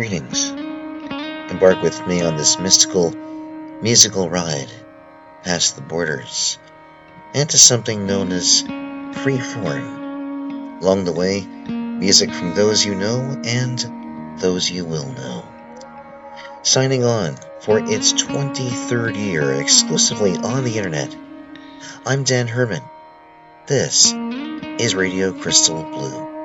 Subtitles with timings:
[0.00, 0.48] Greetings.
[0.48, 3.10] Embark with me on this mystical,
[3.82, 4.72] musical ride
[5.42, 6.56] past the borders
[7.34, 10.80] and to something known as freeform.
[10.80, 15.44] Along the way, music from those you know and those you will know.
[16.62, 21.14] Signing on for its 23rd year exclusively on the internet,
[22.06, 22.84] I'm Dan Herman.
[23.66, 24.14] This
[24.80, 26.39] is Radio Crystal Blue.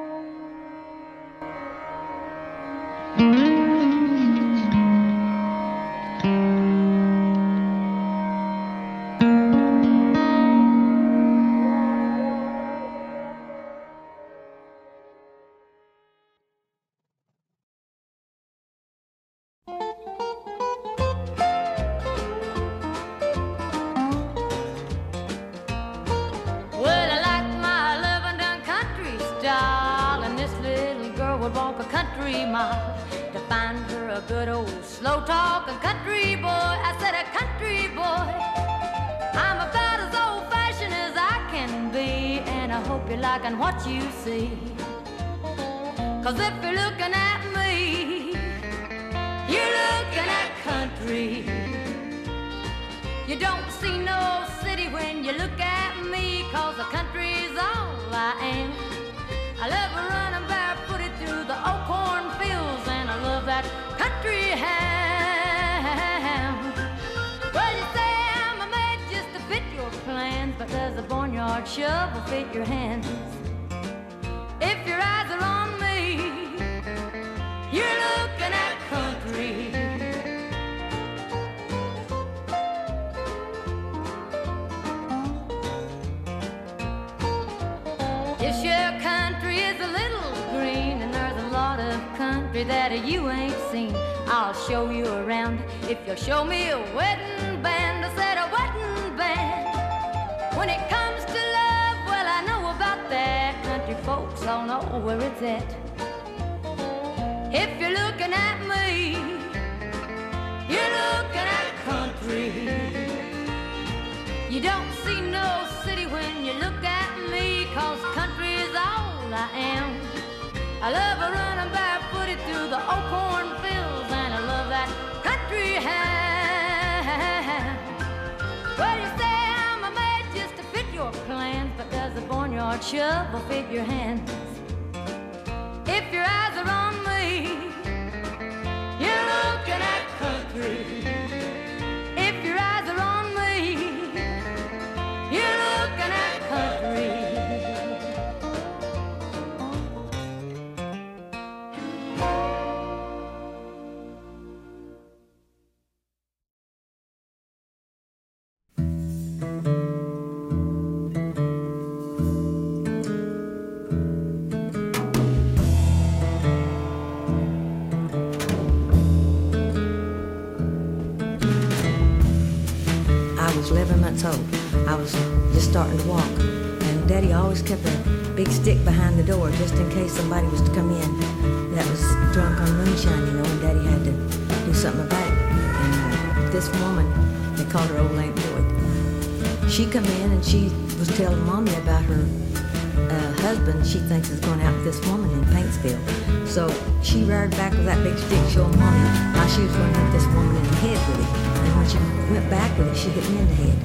[197.51, 199.05] Back with that big stick showing mommy
[199.37, 201.31] how she was going to hit this woman in the head with it.
[201.61, 201.97] And when she
[202.33, 203.77] went back with it, she hit me in the head.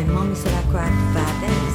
[0.00, 1.74] And mommy said I cried for five days.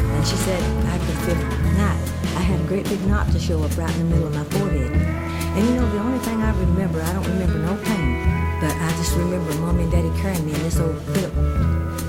[0.00, 1.44] And she said after the fifth
[1.76, 2.00] night,
[2.36, 4.44] I had a great big knot to show up right in the middle of my
[4.58, 4.92] forehead.
[4.92, 8.20] And you know, the only thing I remember, I don't remember no pain,
[8.60, 11.34] but I just remember mommy and daddy carrying me in this old quilt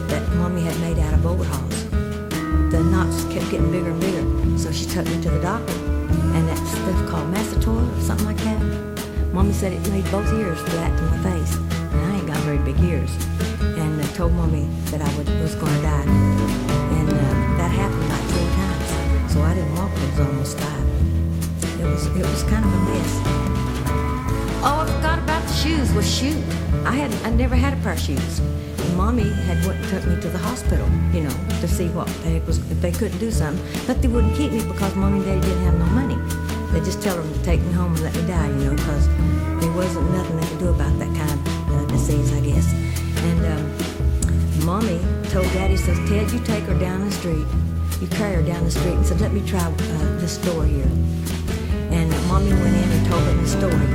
[0.08, 1.90] that mommy had made out of overalls.
[2.72, 5.74] The knots kept getting bigger and bigger, so she took me to the doctor,
[6.38, 8.62] and that stuff called Masator or something like that.
[9.34, 12.60] Mommy said it made both ears flat in my face, and I ain't got very
[12.60, 13.12] big ears.
[13.60, 16.06] And uh, told mommy that I would, was going to die,
[16.98, 19.34] and uh, that happened like four times.
[19.34, 21.82] So I didn't walk till I was almost five.
[21.82, 23.12] It was it was kind of a mess.
[24.62, 25.92] Oh, I forgot about the shoes.
[25.92, 26.38] Well, shoot,
[26.86, 28.42] I had I never had a pair of shoes
[28.96, 32.60] mommy had went took me to the hospital, you know, to see what they was
[32.72, 33.64] if they couldn't do something.
[33.86, 36.18] But they wouldn't keep me because mommy and daddy didn't have no money.
[36.72, 39.08] They just tell them to take me home and let me die, you know, because
[39.62, 42.74] there wasn't nothing they could do about that kind of uh, disease, I guess.
[43.24, 45.00] And um, mommy
[45.30, 47.48] told daddy, says, Ted, you take her down the street.
[48.02, 49.74] You carry her down the street and said, let me try uh,
[50.20, 50.90] this store here.
[51.90, 53.88] And mommy went in and told him the story.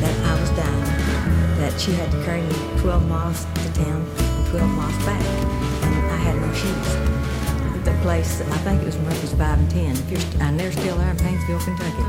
[0.00, 4.17] that I was dying, that she had to carry me 12 miles to town
[4.50, 7.84] 12 miles back, and I had no shoes.
[7.84, 11.10] The place, I think it was Murphy's 5 and 10, if and they're still there
[11.10, 12.02] in Paintsville, Kentucky.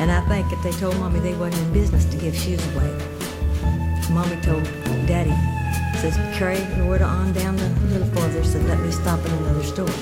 [0.00, 2.90] And I think that they told Mommy they wasn't in business to give shoes away.
[4.10, 4.64] Mommy told
[5.06, 5.36] Daddy,
[5.98, 9.94] says, carry Loretta on down the little farther, said, let me stop at another store.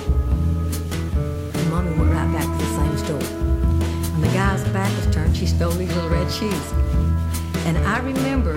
[1.53, 3.37] And Mommy went right back to the same store.
[4.13, 6.90] When the guy's back was turned, she stole these little red shoes.
[7.71, 8.55] And I remember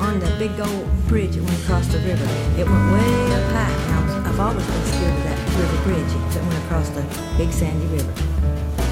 [0.00, 2.24] on the big old bridge that went across the river,
[2.56, 3.68] it went way up high.
[3.68, 7.04] I was, I've always been scared of that river bridge that went across the
[7.36, 8.08] big sandy river.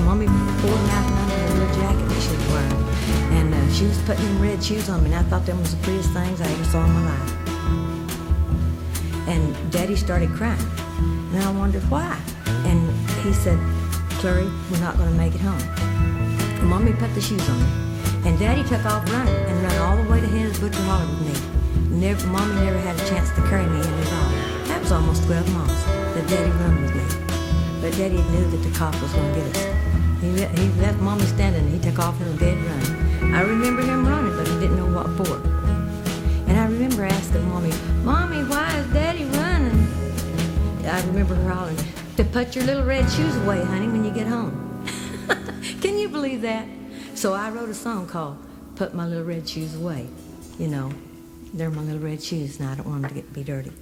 [0.05, 0.27] Mommy
[0.61, 2.37] pulled them out under her little jacket that she.
[3.39, 5.83] And uh, she was putting red shoes on me, and I thought them was the
[5.83, 7.33] prettiest things I ever saw in my life.
[9.29, 10.61] And Daddy started crying.
[11.33, 12.21] And I wondered why.
[12.69, 12.91] And
[13.25, 13.59] he said,
[14.21, 15.63] Clary, we're not going to make it home.
[16.61, 17.84] And Mommy put the shoes on me.
[18.25, 21.29] And Daddy took off running and ran all the way to his Butcher Holler with
[21.29, 22.01] me.
[22.01, 24.31] Never, Mommy never had a chance to carry me in at all.
[24.65, 25.85] That was almost 12 miles
[26.15, 27.05] that Daddy run with me.
[27.83, 29.85] But Daddy knew that the cop was going to get us.
[30.23, 33.35] He, he left Mommy standing and he took off in a dead run.
[33.35, 35.37] I remember him running, but he didn't know what for.
[36.49, 37.73] And I remember asking Mommy,
[38.05, 39.87] Mommy, why is Daddy running?
[40.87, 41.77] I remember her hollering,
[42.17, 44.87] to put your little red shoes away, honey, when you get home.
[45.83, 46.67] Can you believe that?
[47.15, 48.37] So I wrote a song called
[48.75, 50.09] Put My Little Red Shoes Away.
[50.59, 50.93] You know,
[51.55, 53.73] they're my little red shoes, and I don't want them to get, be dirty.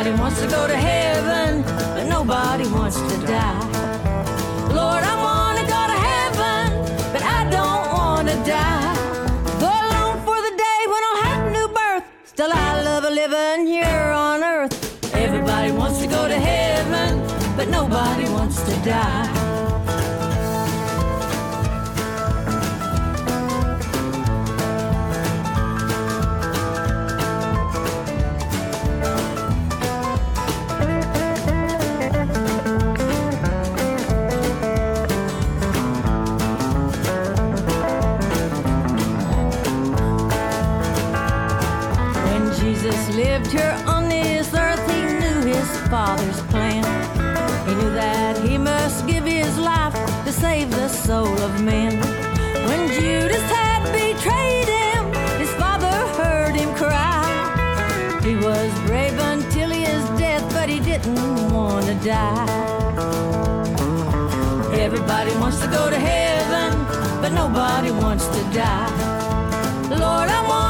[0.00, 3.60] Everybody wants to go to heaven, but nobody wants to die.
[4.72, 8.94] Lord, I want to go to heaven, but I don't want to die.
[9.60, 12.04] Go along for the day when I'll have a new birth.
[12.24, 15.14] Still, I love living here on earth.
[15.14, 17.20] Everybody wants to go to heaven,
[17.54, 19.29] but nobody wants to die.
[43.24, 46.82] Lived here on this earth, he knew his Father's plan.
[47.68, 49.92] He knew that he must give his life
[50.24, 51.92] to save the soul of man.
[52.68, 55.02] When Judas had betrayed him,
[55.42, 57.20] his Father heard him cry.
[58.24, 62.48] He was brave until his death, but he didn't want to die.
[64.86, 66.70] Everybody wants to go to heaven,
[67.20, 68.90] but nobody wants to die.
[70.04, 70.69] Lord, I want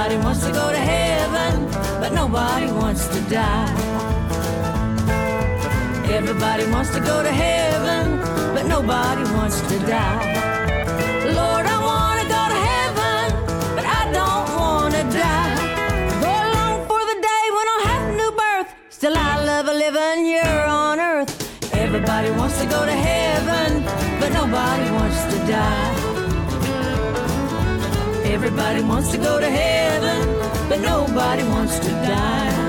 [0.00, 1.66] Everybody wants to go to heaven,
[2.00, 3.68] but nobody wants to die.
[6.08, 8.18] Everybody wants to go to heaven,
[8.54, 10.24] but nobody wants to die.
[11.36, 13.24] Lord, I want to go to heaven,
[13.76, 15.56] but I don't want to die.
[16.24, 18.74] Go along for the day when I'll have a new birth.
[18.88, 21.30] Still, I love living here on earth.
[21.74, 23.84] Everybody wants to go to heaven,
[24.18, 25.99] but nobody wants to die.
[28.32, 32.59] Everybody wants to go to heaven, but nobody wants to die.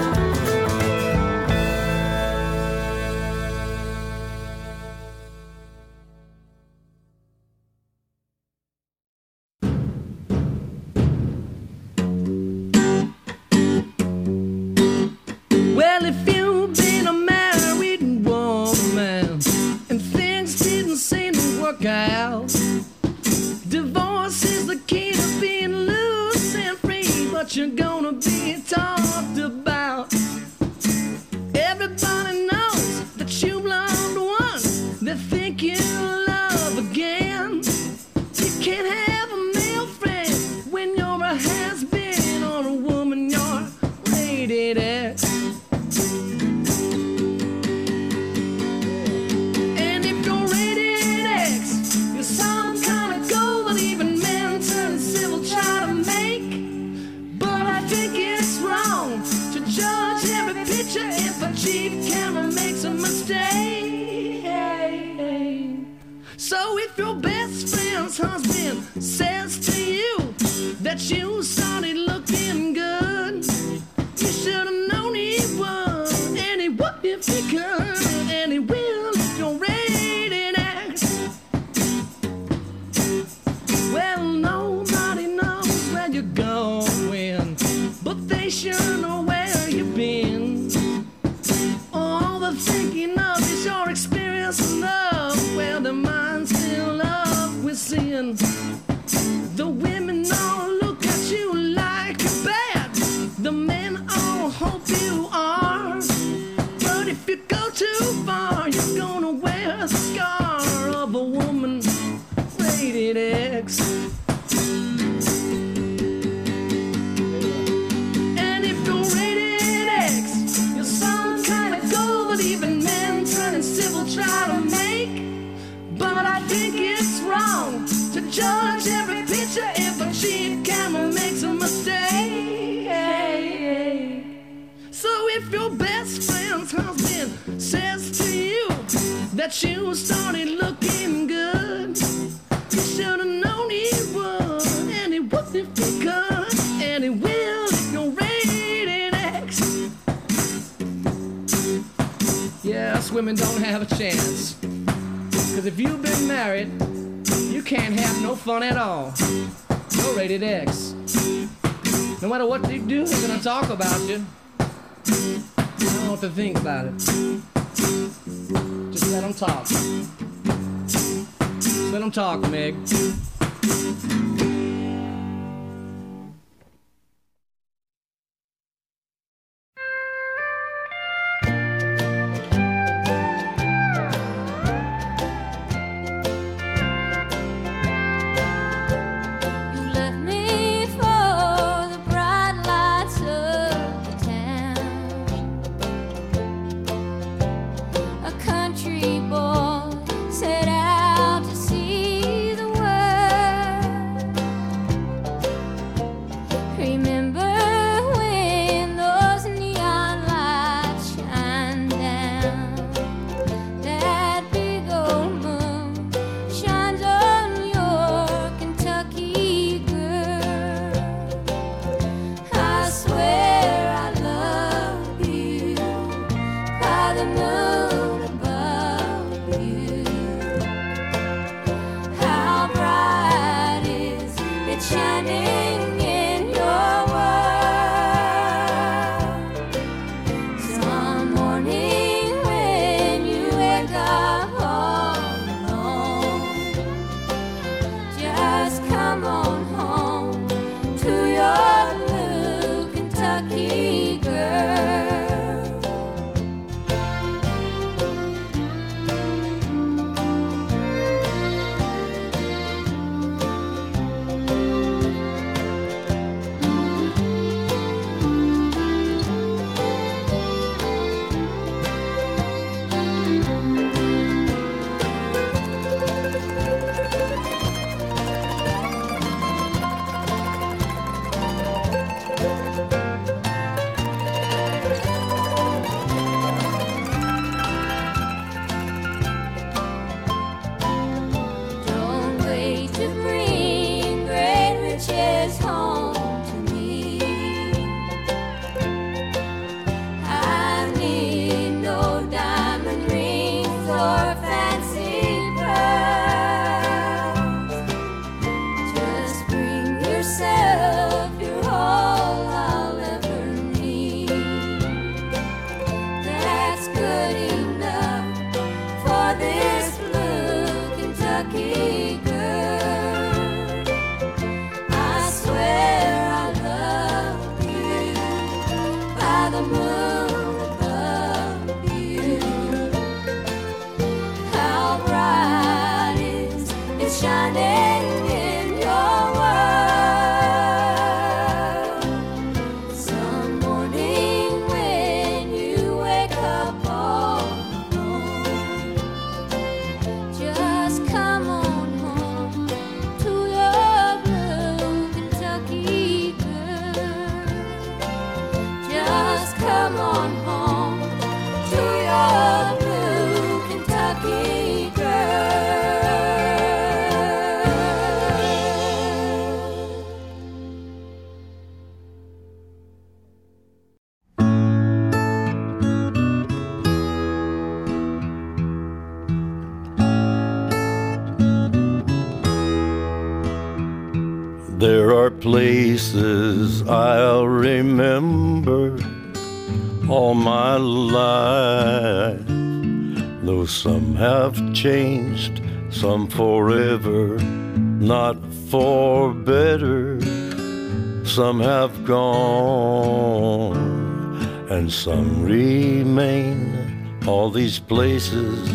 [404.92, 407.18] Some remain.
[407.26, 408.70] All these places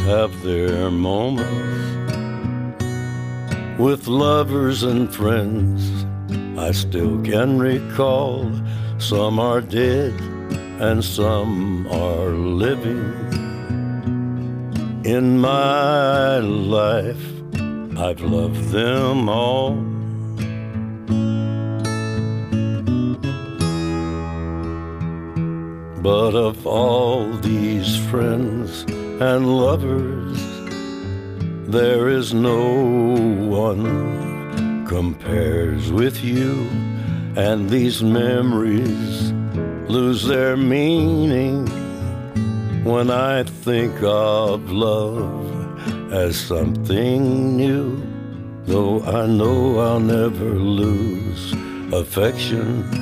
[0.00, 1.92] have their moments.
[3.78, 6.06] With lovers and friends,
[6.58, 8.50] I still can recall.
[8.98, 10.14] Some are dead
[10.80, 13.12] and some are living.
[15.04, 17.26] In my life,
[17.98, 19.76] I've loved them all.
[26.02, 28.82] But of all these friends
[29.20, 30.36] and lovers,
[31.70, 33.14] there is no
[33.48, 36.68] one compares with you,
[37.36, 39.32] and these memories
[39.88, 41.68] lose their meaning
[42.82, 48.02] when I think of love as something new.
[48.64, 51.52] Though I know I'll never lose
[51.92, 53.01] affection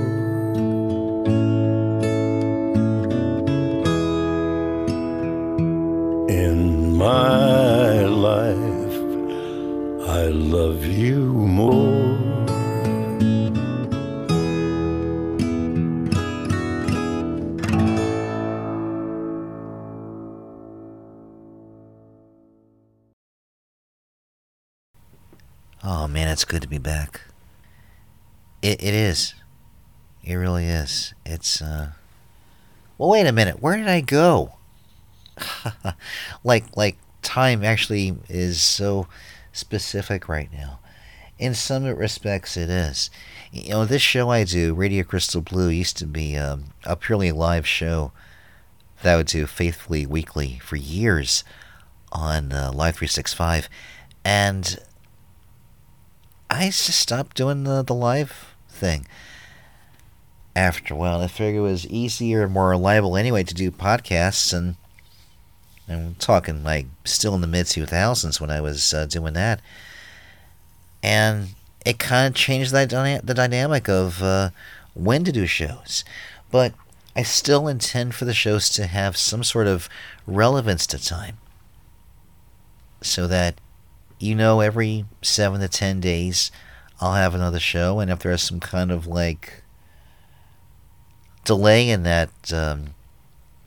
[26.41, 27.21] It's good to be back.
[28.63, 29.35] It it is.
[30.23, 31.13] It really is.
[31.23, 31.91] It's uh
[32.97, 34.53] Well wait a minute, where did I go?
[36.43, 39.07] like like time actually is so
[39.53, 40.79] specific right now.
[41.37, 43.11] In some respects it is.
[43.51, 47.31] You know, this show I do, Radio Crystal Blue, used to be um, a purely
[47.31, 48.13] live show
[49.03, 51.43] that I would do faithfully weekly for years
[52.11, 53.69] on uh, Live 365.
[54.25, 54.79] And
[56.51, 59.07] I just stopped doing the, the live thing.
[60.53, 64.53] After a while, I figured it was easier and more reliable anyway to do podcasts,
[64.53, 64.75] and
[65.87, 69.61] I'm talking like still in the mid 2000s when I was uh, doing that.
[71.01, 74.49] And it kind of changed the, dyna- the dynamic of uh,
[74.93, 76.03] when to do shows.
[76.51, 76.73] But
[77.15, 79.87] I still intend for the shows to have some sort of
[80.27, 81.37] relevance to time.
[83.01, 83.55] So that
[84.21, 86.51] you know every seven to ten days
[86.99, 89.63] I'll have another show, and if there's some kind of like
[91.43, 92.93] delay in that um,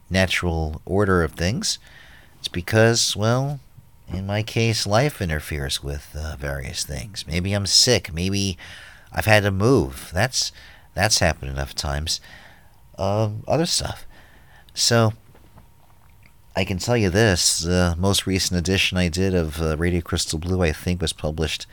[0.09, 1.79] natural order of things,
[2.39, 3.59] it's because, well,
[4.09, 7.27] in my case, life interferes with uh, various things.
[7.27, 8.13] Maybe I'm sick.
[8.13, 8.57] Maybe
[9.13, 10.11] I've had to move.
[10.15, 10.53] That's
[10.95, 12.21] that's happened enough times.
[12.99, 14.07] Um, other stuff.
[14.75, 15.15] So
[16.57, 20.39] I can tell you this: the most recent edition I did of uh, Radio Crystal
[20.39, 21.67] Blue, I think, was published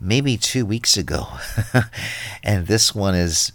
[0.00, 1.26] maybe two weeks ago,
[2.42, 3.52] and this one is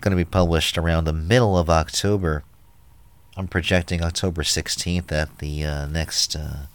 [0.00, 2.44] going to be published around the middle of October.
[3.36, 6.66] I'm projecting October 16th at the uh, next uh,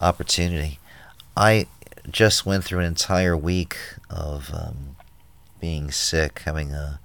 [0.00, 0.78] opportunity.
[1.36, 1.66] I
[2.10, 3.76] just went through an entire week
[4.08, 4.96] of um,
[5.60, 7.00] being sick, having a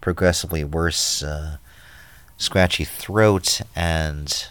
[0.00, 1.56] progressively worse uh,
[2.42, 4.48] scratchy throat and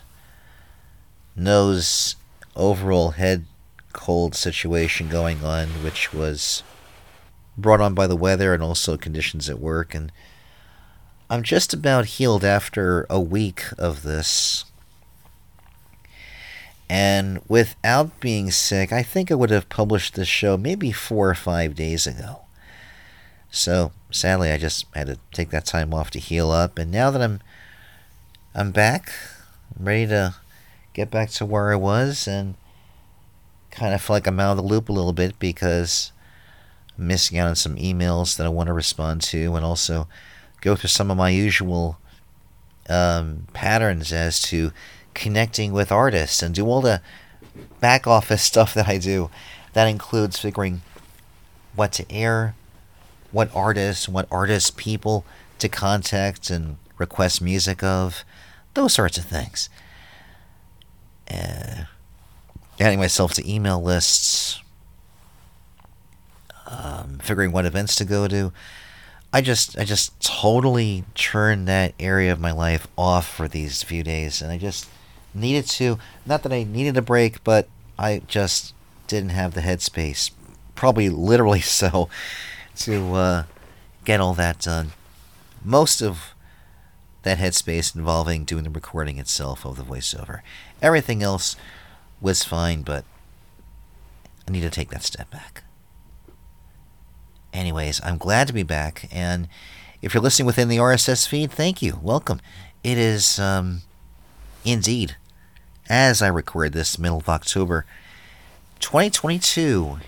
[1.35, 2.15] nose,
[2.55, 3.45] overall head
[3.91, 6.63] cold situation going on, which was
[7.57, 9.93] brought on by the weather and also conditions at work.
[9.93, 10.11] And
[11.29, 14.63] I'm just about healed after a week of this.
[16.89, 21.35] And without being sick, I think I would have published this show maybe four or
[21.35, 22.41] five days ago.
[23.49, 26.79] So sadly, I just had to take that time off to heal up.
[26.79, 27.41] And now that I'm
[28.53, 29.13] I'm back,
[29.79, 30.35] I'm ready to
[30.93, 32.55] get back to where I was, and
[33.69, 36.11] kind of feel like I'm out of the loop a little bit because
[36.97, 40.09] I'm missing out on some emails that I want to respond to, and also
[40.59, 41.97] go through some of my usual
[42.89, 44.73] um, patterns as to
[45.13, 47.01] connecting with artists and do all the
[47.79, 49.29] back office stuff that I do.
[49.71, 50.81] That includes figuring
[51.73, 52.55] what to air,
[53.31, 55.23] what artists, what artists people
[55.59, 58.25] to contact and request music of,
[58.73, 59.69] those sorts of things.
[61.29, 61.85] Uh,
[62.79, 64.61] adding myself to email lists,
[66.67, 68.51] um, figuring what events to go to.
[69.33, 74.03] I just I just totally turned that area of my life off for these few
[74.03, 74.89] days, and I just
[75.33, 75.99] needed to.
[76.25, 78.73] Not that I needed a break, but I just
[79.07, 80.31] didn't have the headspace,
[80.75, 82.09] probably literally so,
[82.77, 83.43] to uh,
[84.03, 84.91] get all that done.
[85.63, 86.30] Most of
[87.23, 90.41] that headspace involving doing the recording itself of the voiceover.
[90.81, 91.55] Everything else
[92.19, 93.05] was fine, but
[94.47, 95.63] I need to take that step back.
[97.53, 99.47] Anyways, I'm glad to be back, and
[100.01, 101.99] if you're listening within the RSS feed, thank you.
[102.01, 102.41] Welcome.
[102.83, 103.81] It is um,
[104.65, 105.15] indeed,
[105.89, 107.85] as I record this, middle of October
[108.79, 109.99] 2022,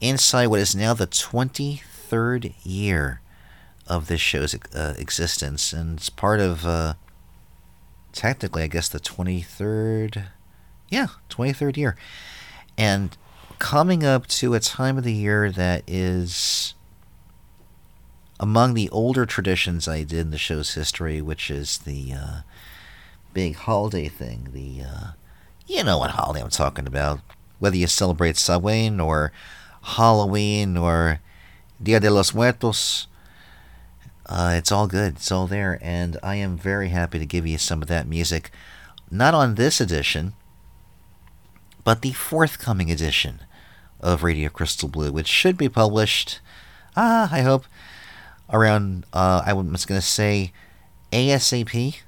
[0.00, 3.20] inside what is now the 23rd year
[3.86, 6.94] of this show's uh, existence, and it's part of, uh,
[8.12, 10.26] technically, I guess, the 23rd,
[10.88, 11.96] yeah, 23rd year.
[12.76, 13.16] And
[13.58, 16.74] coming up to a time of the year that is
[18.38, 22.40] among the older traditions I did in the show's history, which is the uh,
[23.32, 24.48] big holiday thing.
[24.52, 25.06] The uh,
[25.66, 27.20] you know what holiday I'm talking about.
[27.58, 29.32] Whether you celebrate Samhain or
[29.82, 31.20] Halloween or
[31.82, 33.06] Dia de los Muertos,
[34.28, 35.16] uh, it's all good.
[35.16, 38.50] It's all there, and I am very happy to give you some of that music.
[39.10, 40.34] Not on this edition,
[41.84, 43.40] but the forthcoming edition
[44.00, 46.40] of Radio Crystal Blue, which should be published,
[46.96, 47.66] ah, I hope,
[48.50, 50.52] around, uh, I was going to say
[51.12, 52.00] ASAP.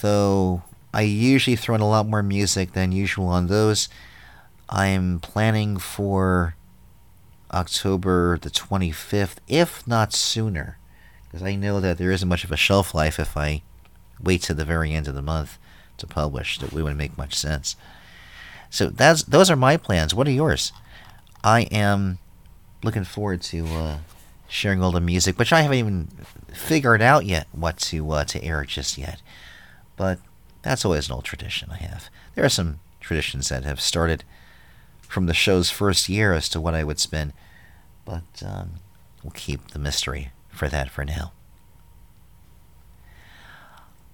[0.00, 0.62] Though
[0.94, 3.88] I usually throw in a lot more music than usual on those.
[4.68, 6.56] I'm planning for
[7.52, 10.78] October the 25th, if not sooner,
[11.24, 13.62] because I know that there isn't much of a shelf life if I
[14.22, 15.58] wait to the very end of the month
[15.98, 16.58] to publish.
[16.58, 17.76] That wouldn't make much sense.
[18.70, 20.14] So that's those are my plans.
[20.14, 20.72] What are yours?
[21.44, 22.18] I am
[22.82, 23.98] looking forward to uh,
[24.48, 26.08] sharing all the music, which I haven't even
[26.52, 29.20] figured out yet what to uh, to air just yet.
[29.96, 30.18] But
[30.62, 32.08] that's always an old tradition I have.
[32.34, 34.24] There are some traditions that have started
[35.08, 37.32] from the show's first year as to what I would spend,
[38.04, 38.74] but um,
[39.22, 41.32] we'll keep the mystery for that for now.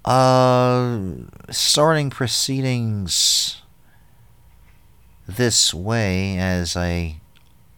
[0.05, 1.09] Uh,
[1.51, 3.63] starting proceedings
[5.27, 7.21] this way, as I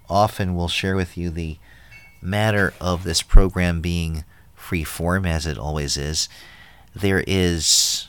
[0.08, 1.58] often will share with you the
[2.22, 6.28] matter of this program being free form, as it always is,
[6.94, 8.08] there is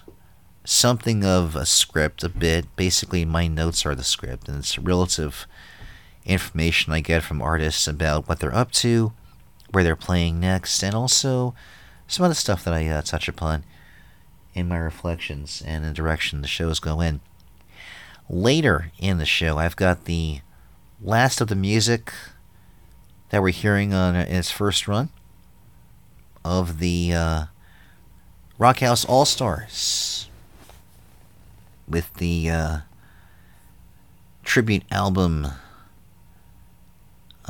[0.64, 2.76] something of a script, a bit.
[2.76, 5.48] Basically, my notes are the script, and it's relative
[6.26, 9.14] information I get from artists about what they're up to,
[9.72, 11.54] where they're playing next, and also
[12.08, 13.64] some other stuff that I uh, touch upon
[14.54, 17.22] in my reflections and the direction the shows go in.
[18.30, 20.42] Later in the show, I've got the
[21.02, 22.14] last of the music
[23.30, 25.10] that we're hearing on its first run
[26.44, 27.44] of the uh,
[28.58, 30.30] Rockhouse All Stars
[31.88, 32.78] with the uh,
[34.44, 35.48] tribute album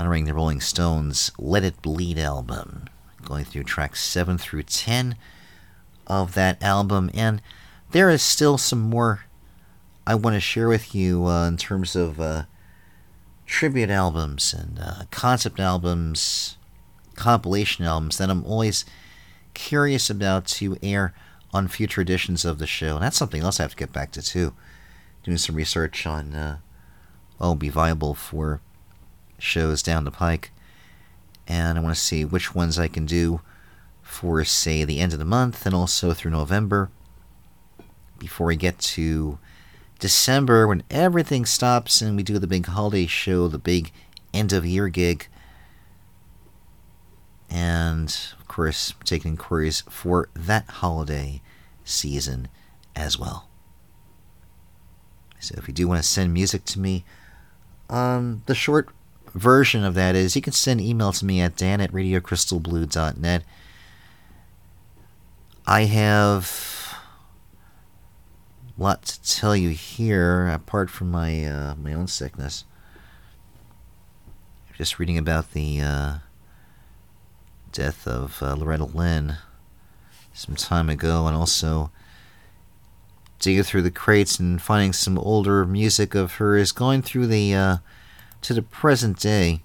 [0.02, 2.86] honoring the Rolling Stones Let It Bleed album,
[3.24, 5.16] going through tracks 7 through 10
[6.08, 7.12] of that album.
[7.14, 7.40] And
[7.92, 9.26] there is still some more
[10.08, 12.46] I want to share with you uh, in terms of uh,
[13.46, 16.58] tribute albums and uh, concept albums,
[17.14, 18.86] compilation albums that I'm always
[19.54, 21.14] curious about to air
[21.54, 22.96] on future editions of the show.
[22.96, 24.56] And that's something else I have to get back to too.
[25.22, 26.58] Doing some research on uh,
[27.38, 28.62] what will be viable for
[29.42, 30.52] shows down the pike.
[31.48, 33.42] And I want to see which ones I can do
[34.02, 36.90] for, say, the end of the month and also through November
[38.20, 39.40] before we get to
[40.00, 43.92] December when everything stops and we do the big holiday show, the big
[44.34, 45.28] end of year gig.
[47.50, 51.42] And of course, taking inquiries for that holiday
[51.84, 52.48] season
[52.96, 53.50] as well.
[55.40, 57.04] So if you do want to send music to me,
[57.90, 58.90] um, the short
[59.34, 63.44] version of that is you can send email to me at dan at radiocrystalblue.net.
[65.66, 66.98] I have
[68.78, 72.66] a lot to tell you here, apart from my uh, my own sickness.
[74.76, 76.16] Just reading about the uh,
[77.72, 79.38] death of uh, Loretta Lynn
[80.34, 81.92] some time ago, and also
[83.40, 87.78] digging through the crates and finding some older music of hers, going through the uh,
[88.42, 89.62] to the present day.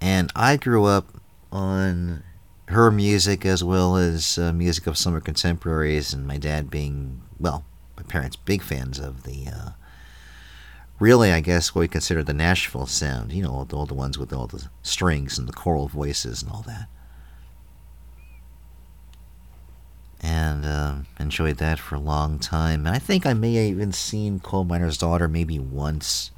[0.00, 1.06] And I grew up
[1.50, 2.24] on
[2.68, 6.70] her music as well as uh, music of some of her contemporaries, and my dad
[6.70, 7.64] being, well,
[7.96, 9.70] my parents big fans of the, uh,
[10.98, 13.32] really, I guess, what we consider the Nashville sound.
[13.32, 16.42] You know, all the, all the ones with all the strings and the choral voices
[16.42, 16.88] and all that.
[20.22, 22.86] and uh, enjoyed that for a long time.
[22.86, 26.30] And I think I may have even seen Coal Miner's Daughter maybe once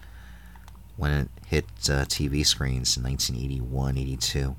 [0.96, 4.56] when it hit uh, TV screens in 1981, 82.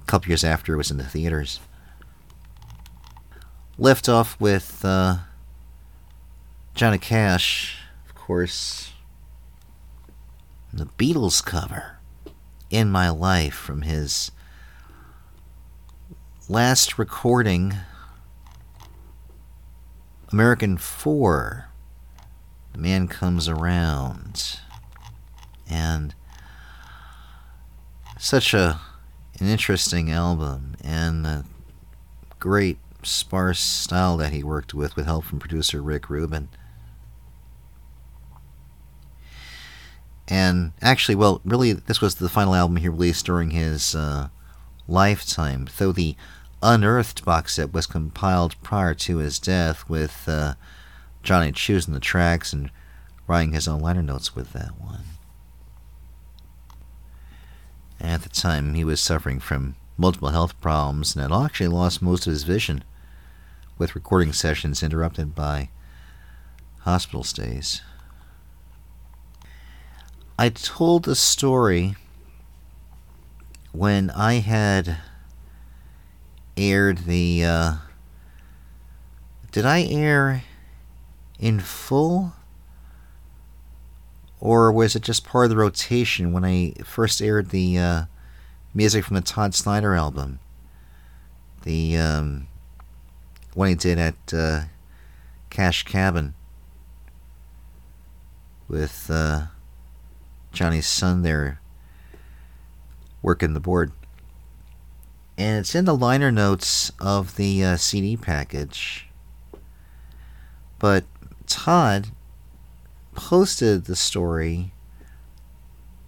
[0.00, 1.60] A couple years after it was in the theaters.
[3.76, 5.18] Left off with uh,
[6.74, 8.92] Johnny Cash, of course,
[10.72, 11.98] the Beatles cover,
[12.70, 14.30] In My Life, from his
[16.48, 17.74] last recording
[20.30, 21.68] American 4,
[22.72, 24.60] The Man Comes Around.
[25.68, 26.14] And
[28.18, 28.80] such a
[29.40, 31.44] an interesting album and a
[32.40, 36.48] great sparse style that he worked with with help from producer Rick Rubin.
[40.26, 44.28] And actually, well, really, this was the final album he released during his uh,
[44.86, 46.16] lifetime, though the
[46.62, 50.54] Unearthed box set was compiled prior to his death, with uh,
[51.22, 52.70] Johnny choosing the tracks and
[53.26, 55.04] writing his own liner notes with that one.
[58.00, 62.26] At the time, he was suffering from multiple health problems and had actually lost most
[62.26, 62.84] of his vision,
[63.76, 65.70] with recording sessions interrupted by
[66.80, 67.82] hospital stays.
[70.38, 71.96] I told the story
[73.72, 74.98] when I had
[76.56, 77.44] aired the.
[77.44, 77.72] Uh,
[79.50, 80.44] did I air
[81.38, 82.34] in full?
[84.40, 88.02] Or was it just part of the rotation when I first aired the uh,
[88.72, 90.38] music from the Todd Snider album?
[91.62, 92.46] The um,
[93.54, 94.60] one he did at uh,
[95.50, 96.34] Cash Cabin
[98.68, 99.46] with uh,
[100.52, 101.60] Johnny's son there
[103.22, 103.92] working the board
[105.38, 109.08] and it's in the liner notes of the uh, CD package.
[110.80, 111.04] But
[111.46, 112.08] Todd
[113.18, 114.72] posted the story,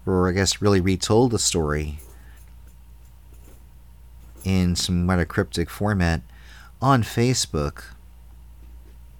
[0.05, 1.99] or I guess really retold the story
[4.43, 6.21] in some rather cryptic format
[6.81, 7.83] on Facebook.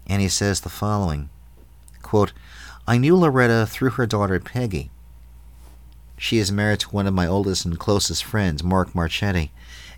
[0.08, 1.30] And he says the following
[2.02, 2.34] quote,
[2.88, 4.90] I knew Loretta through her daughter Peggy.
[6.18, 9.52] She is married to one of my oldest and closest friends, Mark Marchetti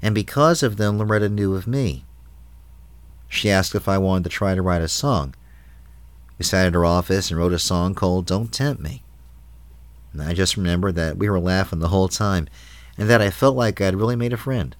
[0.04, 2.04] and because of them, Loretta knew of me.
[3.30, 5.34] She asked if I wanted to try to write a song.
[6.44, 9.02] We sat at her office and wrote a song called Don't Tempt Me.
[10.12, 12.50] And I just remember that we were laughing the whole time
[12.98, 14.76] and that I felt like I'd really made a friend.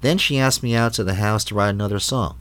[0.00, 2.40] Then she asked me out to the house to write another song.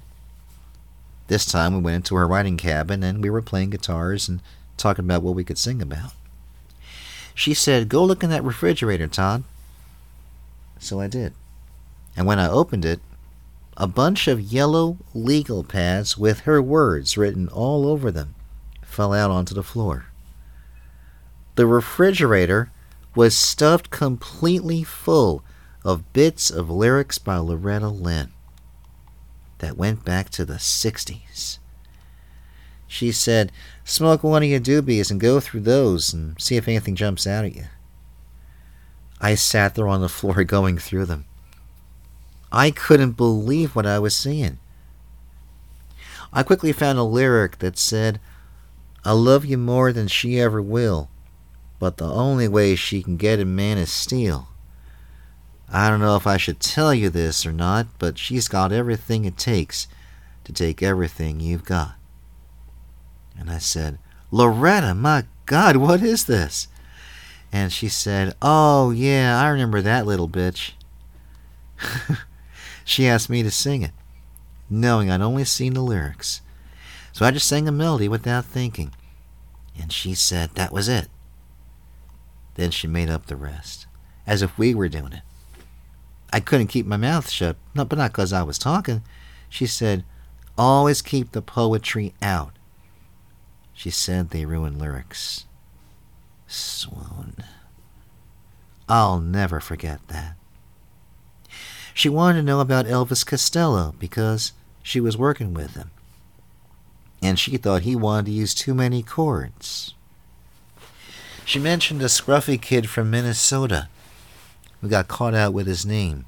[1.28, 4.42] This time we went into her writing cabin and we were playing guitars and
[4.78, 6.14] talking about what we could sing about.
[7.36, 9.44] She said, Go look in that refrigerator, Todd.
[10.80, 11.36] So I did
[12.16, 13.00] and when I opened it,
[13.77, 18.36] a bunch of yellow legal pads with her words written all over them
[18.84, 20.07] fell out onto the floor.
[21.55, 22.71] The refrigerator
[23.15, 25.43] was stuffed completely full
[25.84, 28.31] of bits of lyrics by Loretta Lynn
[29.60, 31.60] that went back to the 60s.
[32.88, 33.51] She said,
[33.86, 37.45] Smoke one of your doobies and go through those and see if anything jumps out
[37.45, 37.65] at you.
[39.21, 41.25] I sat there on the floor going through them.
[42.52, 44.60] I couldn't believe what I was seeing.
[46.34, 48.20] I quickly found a lyric that said,
[49.04, 51.10] I love you more than she ever will,
[51.80, 54.50] but the only way she can get a man is steal.
[55.74, 59.26] I don't know if I should tell you this or not, but she's got everything
[59.26, 59.88] it takes
[60.44, 61.96] to take everything you've got.
[63.40, 63.98] And I said,
[64.30, 66.68] Loretta, my God, what is this?
[67.52, 70.72] And she said, Oh, yeah, I remember that little bitch.
[72.84, 73.91] She asked me to sing it,
[74.70, 76.41] knowing I'd only seen the lyrics.
[77.12, 78.94] So I just sang a melody without thinking.
[79.80, 81.08] And she said that was it.
[82.56, 83.86] Then she made up the rest,
[84.28, 85.22] as if we were doing it.
[86.34, 89.04] I couldn't keep my mouth shut, no, but not because I was talking.
[89.50, 90.06] She said,
[90.58, 92.54] always keep the poetry out.
[93.74, 95.46] She said they ruin lyrics.
[96.48, 97.36] Swoon.
[98.88, 100.36] I'll never forget that.
[101.93, 105.91] She wanted to know about Elvis Costello because she was working with him.
[107.21, 109.93] And she thought he wanted to use too many chords.
[111.45, 113.89] She mentioned a scruffy kid from Minnesota
[114.82, 116.25] who got caught out with his name,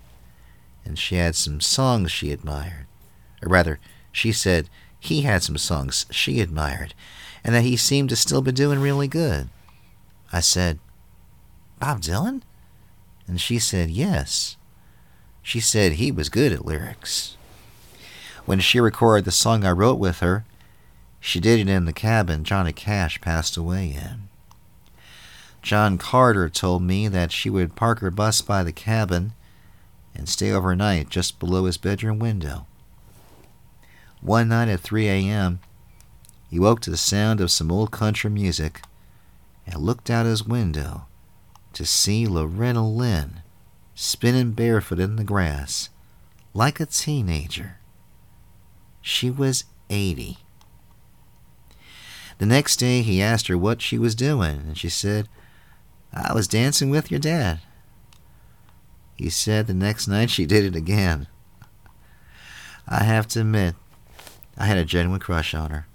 [0.85, 2.85] and she had some songs she admired.
[3.41, 3.79] Or rather,
[4.11, 6.93] she said he had some songs she admired,
[7.43, 9.49] and that he seemed to still be doing really good.
[10.31, 10.79] I said,
[11.79, 12.41] Bob Dylan?
[13.27, 14.57] And she said, yes.
[15.43, 17.35] She said he was good at lyrics.
[18.45, 20.45] When she recorded the song I wrote with her,
[21.19, 24.29] she did it in the cabin Johnny Cash passed away in.
[25.61, 29.33] John Carter told me that she would park her bus by the cabin
[30.15, 32.65] and stay overnight just below his bedroom window.
[34.21, 35.59] One night at 3 a.m.,
[36.49, 38.81] he woke to the sound of some old country music
[39.67, 41.05] and looked out his window
[41.73, 43.42] to see Loretta Lynn
[43.95, 45.89] spinning barefoot in the grass
[46.53, 47.77] like a teenager.
[49.01, 50.37] She was 80.
[52.37, 55.27] The next day he asked her what she was doing, and she said,
[56.13, 57.59] I was dancing with your dad.
[59.15, 61.27] He said the next night she did it again.
[62.87, 63.75] I have to admit,
[64.57, 65.87] I had a genuine crush on her.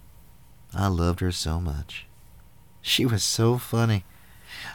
[0.75, 2.07] I loved her so much.
[2.81, 4.05] She was so funny.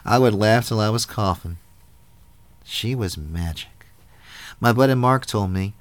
[0.04, 1.58] I would laugh till I was coughing.
[2.64, 3.86] She was magic.
[4.58, 5.74] My buddy Mark told me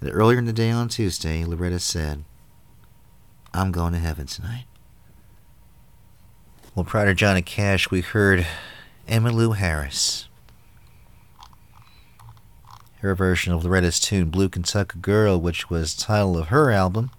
[0.00, 2.24] that earlier in the day on Tuesday, Loretta said,
[3.52, 4.64] I'm going to heaven tonight.
[6.74, 8.46] Well, prior to Johnny Cash, we heard
[9.08, 10.28] Emmylou Harris.
[13.00, 17.10] Her version of Loretta's tune Blue Kentucky Girl, which was the title of her album.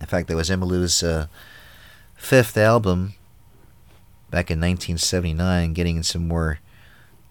[0.00, 1.26] In fact, that was Emmylou's uh,
[2.14, 3.14] fifth album
[4.30, 6.60] back in 1979, getting in some more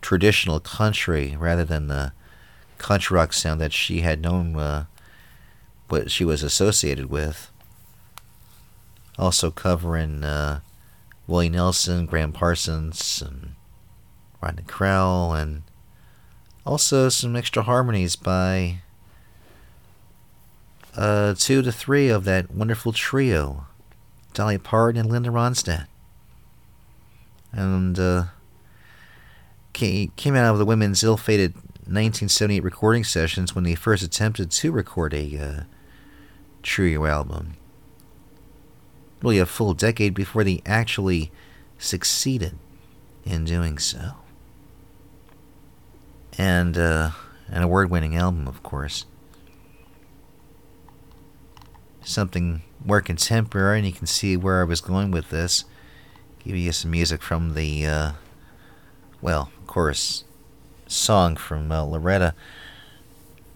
[0.04, 2.12] traditional country rather than the
[2.78, 4.86] country rock sound that she had known uh,
[5.88, 7.50] what she was associated with.
[9.18, 10.60] Also covering uh,
[11.26, 13.56] Willie Nelson, Gram Parsons, and
[14.42, 15.64] Rodney Crowell, and
[16.66, 18.80] also some extra harmonies by
[20.96, 23.66] uh, two to three of that wonderful trio,
[24.34, 25.88] Dolly Parton and Linda Ronstadt.
[27.52, 28.26] And uh,
[29.74, 35.14] came out of the women's ill-fated 1978 recording sessions when they first attempted to record
[35.14, 35.64] a uh,
[36.62, 37.56] trio album.
[39.22, 41.32] Really, a full decade before they actually
[41.78, 42.58] succeeded
[43.26, 44.14] in doing so.
[46.38, 47.12] And uh,
[47.48, 49.06] an award-winning album, of course.
[52.02, 55.66] Something more contemporary, and you can see where I was going with this.
[56.44, 58.12] Give you some music from the, uh,
[59.24, 60.26] well, of course,
[60.86, 62.36] song from uh, Loretta,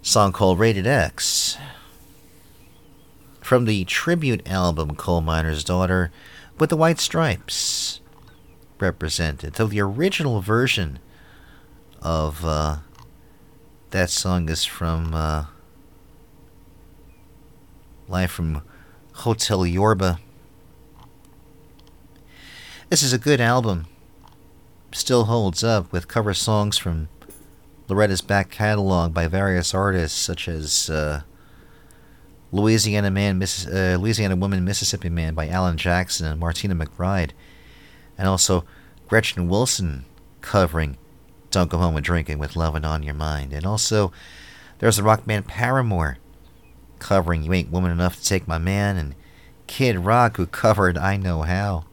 [0.02, 1.58] song called Rated X.
[3.42, 6.10] From the tribute album Coal Miner's Daughter
[6.58, 8.00] with the White Stripes
[8.80, 9.58] represented.
[9.58, 11.00] So the original version
[12.02, 12.78] of uh,
[13.90, 15.48] that song is from uh,
[18.08, 18.62] live from
[19.16, 20.20] Hotel Yorba.
[22.90, 23.88] This is a good album
[24.92, 27.10] still holds up with cover songs from
[27.88, 31.22] Loretta's back catalog by various artists such as uh,
[32.52, 37.32] Louisiana Man, Miss, uh, Louisiana Woman, Mississippi Man by Alan Jackson and Martina McBride,
[38.18, 38.66] and also
[39.08, 40.06] Gretchen Wilson
[40.42, 40.98] covering
[41.52, 44.12] "Don't Go Home and Drinking" with "Lovin' on Your Mind," and also
[44.80, 46.18] there's the rock band Paramore
[47.00, 49.16] covering "You Ain't Woman Enough to Take My Man," and
[49.68, 51.86] Kid Rock who covered "I Know How."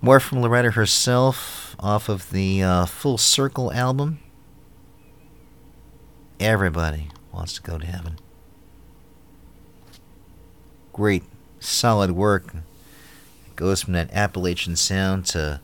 [0.00, 4.20] More from Loretta herself off of the uh, Full Circle album.
[6.38, 8.20] Everybody wants to go to heaven.
[10.92, 11.24] Great,
[11.58, 12.54] solid work.
[12.54, 15.60] It goes from that Appalachian sound to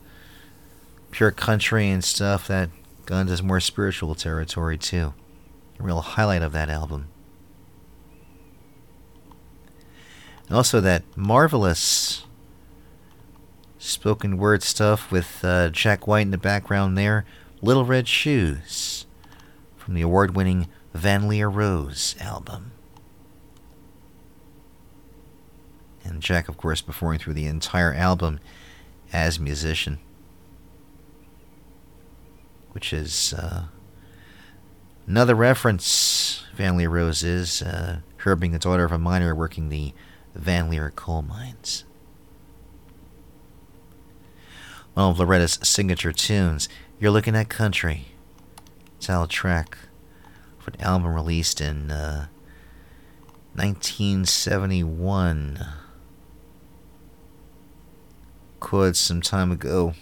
[1.11, 2.45] pure country and stuff.
[2.49, 2.71] That
[3.05, 5.13] gun does more spiritual territory too.
[5.79, 7.07] A real highlight of that album.
[10.47, 12.24] And also that marvelous
[13.85, 17.25] spoken word stuff with uh, Jack White in the background there.
[17.61, 19.05] Little Red Shoes
[19.77, 22.71] from the award winning Van Leer Rose album.
[26.03, 28.39] And Jack, of course, performing through the entire album
[29.13, 29.99] as musician,
[32.71, 33.65] which is uh,
[35.07, 36.43] another reference.
[36.55, 39.93] Van Leer Rose is uh, her being the daughter of a miner working the
[40.35, 41.84] Van Leer coal mines.
[44.95, 46.69] One of Loretta's signature tunes,
[47.01, 48.05] You're Looking at Country.
[48.95, 49.77] It's a track
[50.57, 52.27] for an album released in uh,
[53.55, 55.65] 1971.
[58.61, 59.95] Quoted some time ago,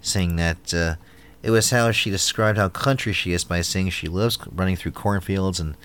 [0.00, 0.94] saying that uh,
[1.42, 4.92] it was how she described how country she is by saying she loves running through
[4.92, 5.76] cornfields and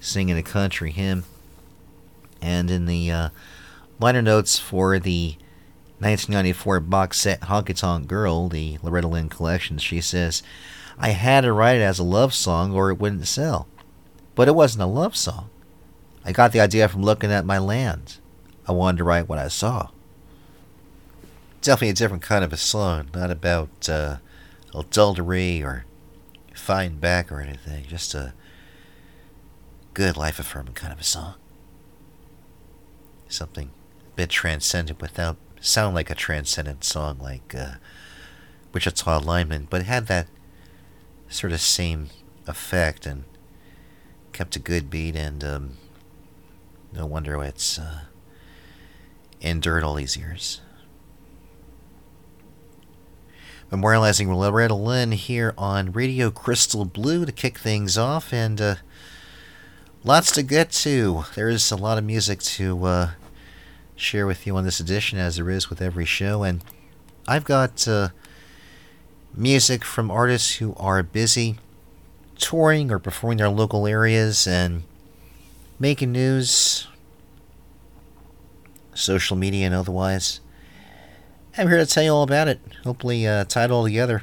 [0.00, 1.24] singing a country hymn.
[2.42, 3.30] And in the uh,
[3.98, 5.36] liner notes for the
[5.98, 10.42] 1994 box set Honky Tonk Girl, the Loretta Lynn collection, she says,
[10.98, 13.66] I had to write it as a love song or it wouldn't sell.
[14.34, 15.48] But it wasn't a love song.
[16.24, 18.18] I got the idea from looking at my land.
[18.68, 19.88] I wanted to write what I saw.
[21.62, 24.16] Definitely a different kind of a song, not about uh,
[24.74, 25.86] adultery or
[26.54, 27.84] fighting back or anything.
[27.86, 28.34] Just a
[29.94, 31.34] good life affirming kind of a song.
[33.28, 33.70] Something
[34.12, 35.36] a bit transcendent without
[35.66, 37.74] sound like a transcendent song like uh,
[38.72, 40.28] Wichita Lineman, but it had that
[41.28, 42.08] sort of same
[42.46, 43.24] effect and
[44.32, 45.70] kept a good beat, and um,
[46.92, 48.00] no wonder it's uh,
[49.40, 50.60] endured all these years.
[53.70, 58.74] Memorializing Loretta Lynn here on Radio Crystal Blue to kick things off, and uh,
[60.04, 61.24] lots to get to.
[61.34, 63.10] There is a lot of music to uh,
[63.96, 66.42] share with you on this edition, as there is with every show.
[66.42, 66.62] And
[67.26, 68.10] I've got uh,
[69.34, 71.56] music from artists who are busy
[72.38, 74.82] touring or performing their local areas and
[75.78, 76.86] making news,
[78.94, 80.40] social media and otherwise.
[81.58, 82.60] I'm here to tell you all about it.
[82.84, 84.22] Hopefully, uh, tie it all together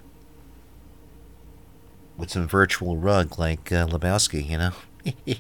[2.16, 4.72] with some virtual rug like uh, Lebowski, you know.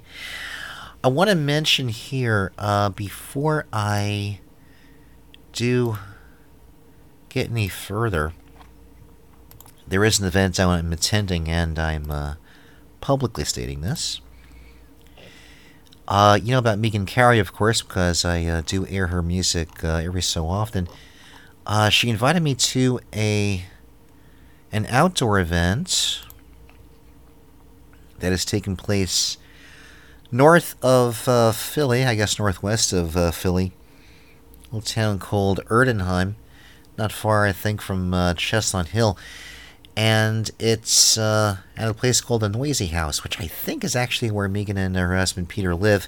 [1.06, 4.40] I want to mention here uh, before I
[5.52, 5.98] do
[7.28, 8.32] get any further,
[9.86, 12.36] there is an event I'm attending, and I'm uh,
[13.02, 14.22] publicly stating this.
[16.08, 19.84] Uh, you know about Megan Carey, of course, because I uh, do air her music
[19.84, 20.88] uh, every so often.
[21.68, 23.66] Uh, she invited me to a
[24.72, 26.22] an outdoor event
[28.20, 29.38] that is taking place
[30.34, 33.72] north of uh, Philly, I guess northwest of uh, Philly,
[34.64, 36.34] a little town called Erdenheim,
[36.98, 39.16] not far, I think, from uh, Chestnut Hill.
[39.96, 44.32] And it's uh, at a place called the Noisy House, which I think is actually
[44.32, 46.08] where Megan and her husband Peter live.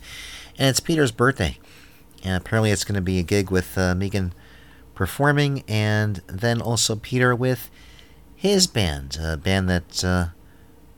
[0.58, 1.60] And it's Peter's birthday.
[2.24, 4.34] And apparently it's going to be a gig with uh, Megan
[4.96, 7.70] performing, and then also Peter with
[8.36, 10.28] his band, a band that uh,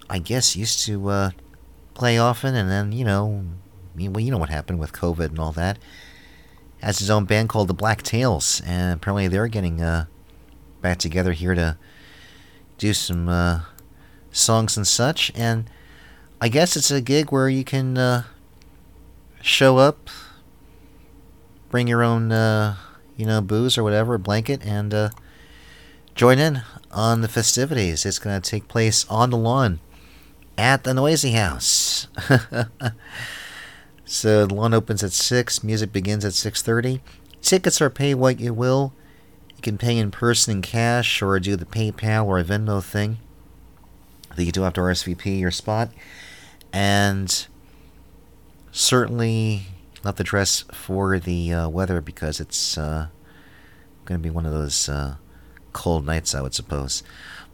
[0.10, 1.34] I guess used to
[1.98, 3.44] play often, and then you know,
[3.98, 5.80] well, you know what happened with COVID and all that.
[6.82, 10.06] Has his own band called the Black Tails, and apparently they're getting uh,
[10.80, 11.78] back together here to
[12.78, 13.62] do some uh,
[14.32, 15.32] songs and such.
[15.34, 15.70] And
[16.40, 18.24] I guess it's a gig where you can uh,
[19.42, 20.08] show up,
[21.70, 22.76] bring your own, uh,
[23.16, 25.10] you know, booze or whatever, blanket, and uh,
[26.14, 28.06] join in on the festivities.
[28.06, 29.80] It's going to take place on the lawn
[30.58, 32.08] at the Noisy House.
[34.06, 37.02] so the lawn opens at 6, music begins at 6.30.
[37.42, 38.94] Tickets are pay what you will.
[39.56, 43.18] You can pay in person in cash or do the PayPal or a Venmo thing.
[44.38, 45.90] You do have to RSVP your spot.
[46.72, 47.48] And
[48.72, 49.64] certainly
[50.04, 53.08] not the dress for the uh, weather because it's uh,
[54.06, 55.16] going to be one of those uh,
[55.74, 57.04] cold nights, I would suppose.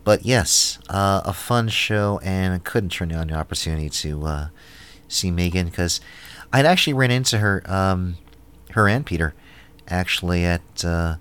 [0.03, 4.47] But yes, uh, a fun show, and I couldn't turn down the opportunity to uh,
[5.07, 6.01] see Megan because
[6.51, 8.17] I'd actually ran into her, um,
[8.71, 9.33] her and Peter,
[9.87, 11.15] actually at uh,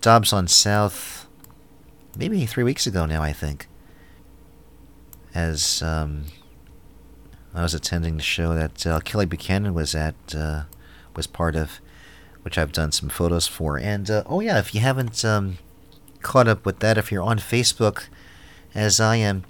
[0.00, 1.26] Dobbs on South,
[2.16, 3.66] maybe three weeks ago now, I think.
[5.34, 6.24] As um,
[7.54, 10.64] I was attending the show that uh, Kelly Buchanan was at, uh,
[11.14, 11.80] was part of,
[12.42, 13.78] which I've done some photos for.
[13.78, 15.58] And uh, oh yeah, if you haven't um,
[16.22, 18.04] caught up with that, if you're on Facebook,
[18.74, 19.44] as I am,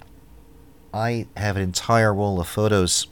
[0.92, 3.06] I have an entire roll of photos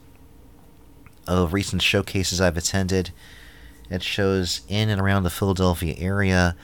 [1.27, 3.11] of recent showcases I've attended.
[3.91, 6.57] It shows in and around the Philadelphia area.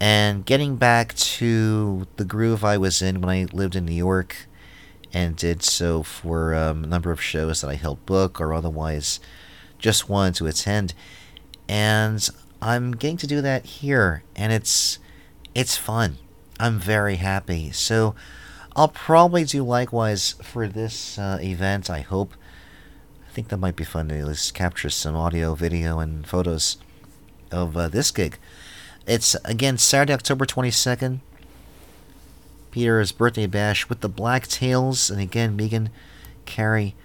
[0.00, 4.46] And getting back to the groove I was in when I lived in New York
[5.12, 9.20] and did so for um, a number of shows that I helped book or otherwise
[9.78, 10.94] just wanted to attend.
[11.68, 12.28] And
[12.60, 14.98] I'm getting to do that here, and it's
[15.54, 16.18] it's fun.
[16.58, 17.70] I'm very happy.
[17.72, 18.14] So
[18.76, 21.88] I'll probably do likewise for this uh, event.
[21.88, 22.34] I hope.
[23.28, 26.78] I think that might be fun to just capture some audio, video, and photos
[27.50, 28.38] of uh, this gig.
[29.06, 31.20] It's again Saturday, October 22nd.
[32.70, 35.90] Peter's birthday bash with the Black Tails, and again Megan
[36.44, 36.96] Carey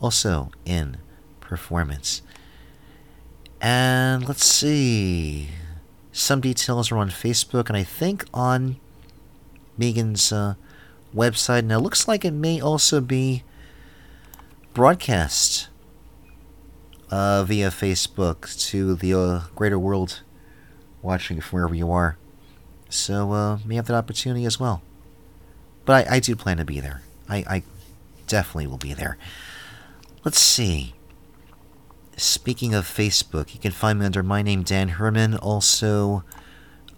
[0.00, 0.98] also in
[1.40, 2.22] performance.
[3.60, 5.48] And let's see.
[6.16, 8.76] Some details are on Facebook and I think on
[9.76, 10.54] Megan's uh,
[11.14, 11.64] website.
[11.64, 13.42] Now, it looks like it may also be
[14.72, 15.68] broadcast
[17.10, 20.22] uh, via Facebook to the uh, greater world
[21.02, 22.16] watching from wherever you are.
[22.88, 24.80] So, uh, may have that opportunity as well.
[25.84, 27.02] But I, I do plan to be there.
[27.28, 27.62] I, I
[28.26, 29.18] definitely will be there.
[30.24, 30.94] Let's see.
[32.16, 36.24] Speaking of Facebook, you can find me under my name, Dan Herman, also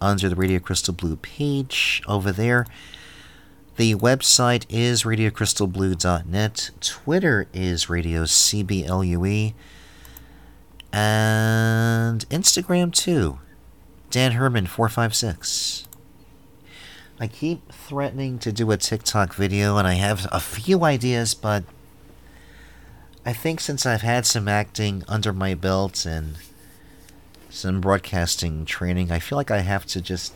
[0.00, 2.66] under the Radio Crystal Blue page over there.
[3.76, 6.70] The website is radiocrystalblue.net.
[6.80, 9.54] Twitter is Radio CBLUE.
[10.92, 13.40] And Instagram too.
[14.10, 15.86] Dan Herman 456.
[17.20, 21.64] I keep threatening to do a TikTok video, and I have a few ideas, but
[23.28, 26.38] I think since I've had some acting under my belt and
[27.50, 30.32] some broadcasting training, I feel like I have to just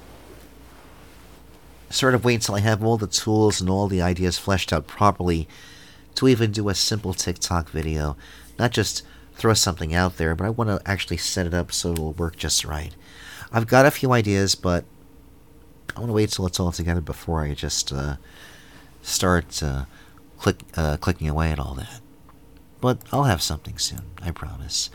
[1.89, 4.87] sort of wait until I have all the tools and all the ideas fleshed out
[4.87, 5.49] properly
[6.17, 8.15] to even do a simple TikTok video.
[8.59, 9.05] Not just
[9.37, 12.37] throw something out there, but I want to actually set it up so it'll work
[12.37, 12.95] just right.
[13.51, 14.85] I've got a few ideas, but
[15.97, 18.17] I want to wait till it's all together before I just uh,
[19.01, 19.87] start uh,
[20.37, 22.02] click uh, clicking away at all that.
[22.83, 24.91] But I'll have something soon, I promise.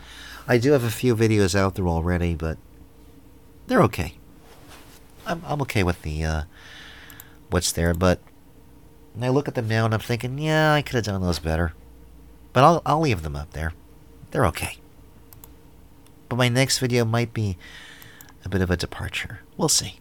[0.46, 2.58] I do have a few videos out there already, but
[3.66, 4.18] they're okay.
[5.26, 6.42] I'm I'm okay with the uh,
[7.48, 8.20] what's there, but
[9.20, 11.72] I look at them now and I'm thinking, yeah, I could have done those better.
[12.52, 13.72] But I'll I'll leave them up there.
[14.32, 14.76] They're okay.
[16.28, 17.56] But my next video might be
[18.44, 19.40] a bit of a departure.
[19.56, 19.98] We'll see.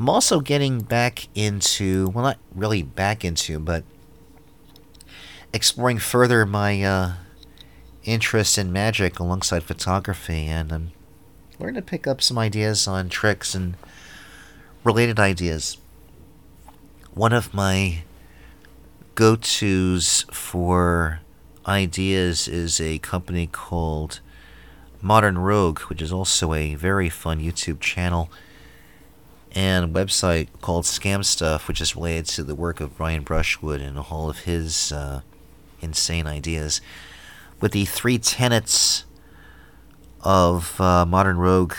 [0.00, 3.84] I'm also getting back into, well, not really back into, but
[5.52, 7.12] exploring further my uh,
[8.04, 10.92] interest in magic alongside photography, and I'm
[11.58, 13.74] learning to pick up some ideas on tricks and
[14.84, 15.76] related ideas.
[17.14, 18.02] One of my
[19.14, 21.20] go tos for
[21.66, 24.20] ideas is a company called
[25.02, 28.30] Modern Rogue, which is also a very fun YouTube channel
[29.52, 33.98] and website called Scam School, which is related to the work of Brian Brushwood and
[33.98, 35.22] all of his uh,
[35.80, 36.80] insane ideas.
[37.60, 39.04] With the three tenets
[40.22, 41.74] of uh, Modern Rogue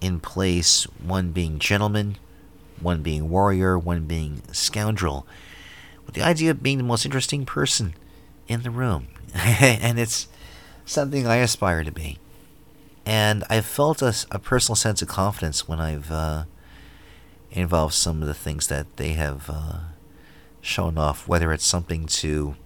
[0.00, 2.16] in place one being gentleman,
[2.80, 5.26] one being warrior, one being scoundrel.
[6.04, 7.94] With the idea of being the most interesting person
[8.48, 9.08] in the room.
[9.34, 10.28] and it's
[10.84, 12.18] something I aspire to be.
[13.06, 16.44] And I've felt a, a personal sense of confidence when I've uh,
[17.50, 19.78] involves some of the things that they have uh,
[20.60, 22.56] shown off, whether it's something to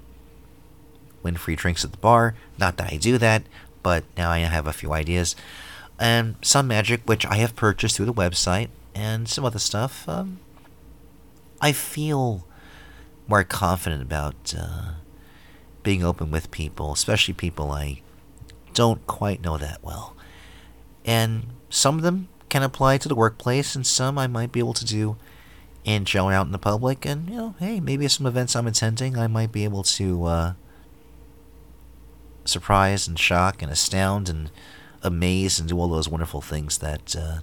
[1.27, 2.35] win free drinks at the bar.
[2.57, 3.43] Not that I do that,
[3.83, 5.37] but now I have a few ideas.
[5.99, 10.09] And some magic, which I have purchased through the website, and some other stuff.
[10.09, 10.39] Um,
[11.61, 12.47] I feel
[13.29, 14.93] more confident about uh,
[15.83, 18.01] being open with people, especially people I
[18.73, 20.17] don't quite know that well.
[21.05, 24.75] And some of them can apply to the workplace, and some I might be able
[24.75, 25.17] to do
[25.85, 27.05] in showing out in the public.
[27.05, 30.53] And you know, hey, maybe some events I'm attending, I might be able to uh,
[32.47, 34.51] surprise and shock and astound and
[35.03, 37.39] amaze and do all those wonderful things that uh,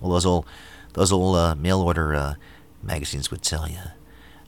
[0.00, 0.46] all those old
[0.94, 2.34] those old uh, mail order uh,
[2.82, 3.78] magazines would tell you.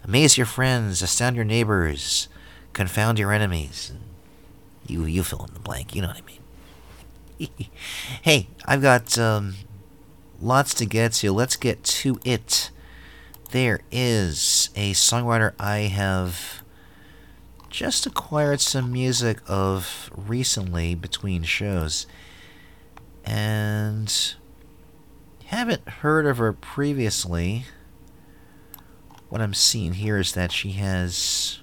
[0.04, 2.28] Amaze your friends, astound your neighbors,
[2.72, 3.92] confound your enemies.
[4.86, 5.94] You you fill in the blank.
[5.94, 7.48] You know what I mean.
[8.22, 9.54] hey, I've got um,
[10.40, 11.32] lots to get to.
[11.32, 12.70] Let's get to it.
[13.50, 16.62] There is a songwriter I have
[17.76, 22.06] just acquired some music of recently between shows.
[23.22, 24.34] And
[25.44, 27.66] haven't heard of her previously.
[29.28, 31.58] What I'm seeing here is that she has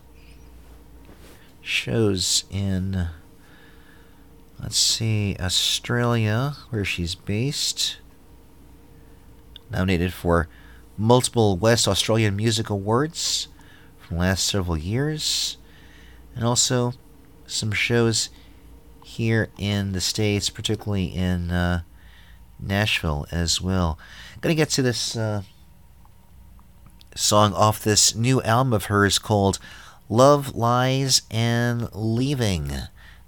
[1.62, 3.08] shows in
[4.62, 7.98] let's see Australia where she's based
[9.72, 10.48] nominated for
[10.96, 13.48] multiple West Australian Music Awards
[13.98, 15.58] from the last several years.
[16.44, 16.92] And also
[17.48, 18.30] some shows
[19.02, 21.84] here in the States, particularly in uh,
[22.60, 23.98] Nashville as well.
[24.42, 25.44] Gonna get to this uh,
[27.16, 29.58] song off this new album of hers called
[30.10, 32.74] Love, Lies, and Leaving.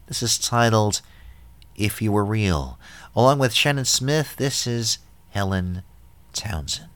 [0.07, 0.99] This is titled
[1.77, 2.77] If You Were Real.
[3.15, 4.97] Along with Shannon Smith, this is
[5.29, 5.83] Helen
[6.33, 6.89] Townsend.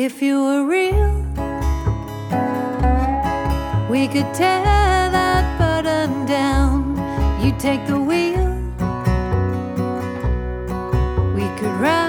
[0.00, 1.10] If you were real,
[3.90, 4.62] we could tear
[5.10, 6.94] that button down.
[7.42, 8.46] You take the wheel,
[11.34, 12.07] we could ride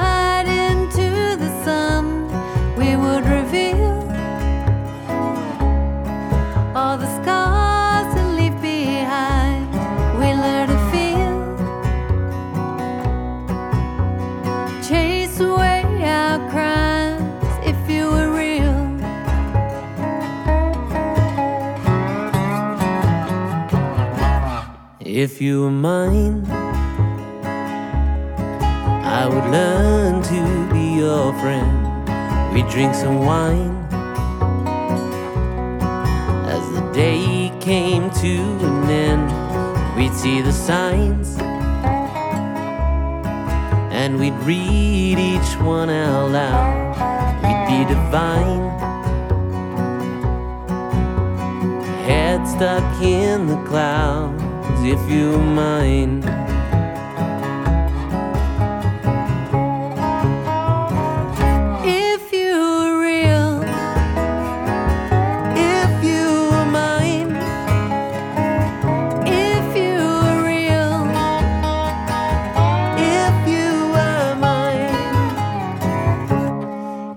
[25.25, 26.45] If you were mine,
[29.03, 32.53] I would learn to be your friend.
[32.53, 33.75] We'd drink some wine
[36.47, 38.33] as the day came to
[38.65, 39.97] an end.
[39.97, 41.37] We'd see the signs
[43.91, 46.95] and we'd read each one out loud.
[47.43, 48.69] We'd be divine.
[52.07, 54.48] Head stuck in the clouds
[54.85, 56.23] if you mine.
[61.85, 63.61] If you were real,
[65.55, 67.35] if you were mine,
[69.27, 71.05] if you were real,
[72.97, 74.95] if you were mine,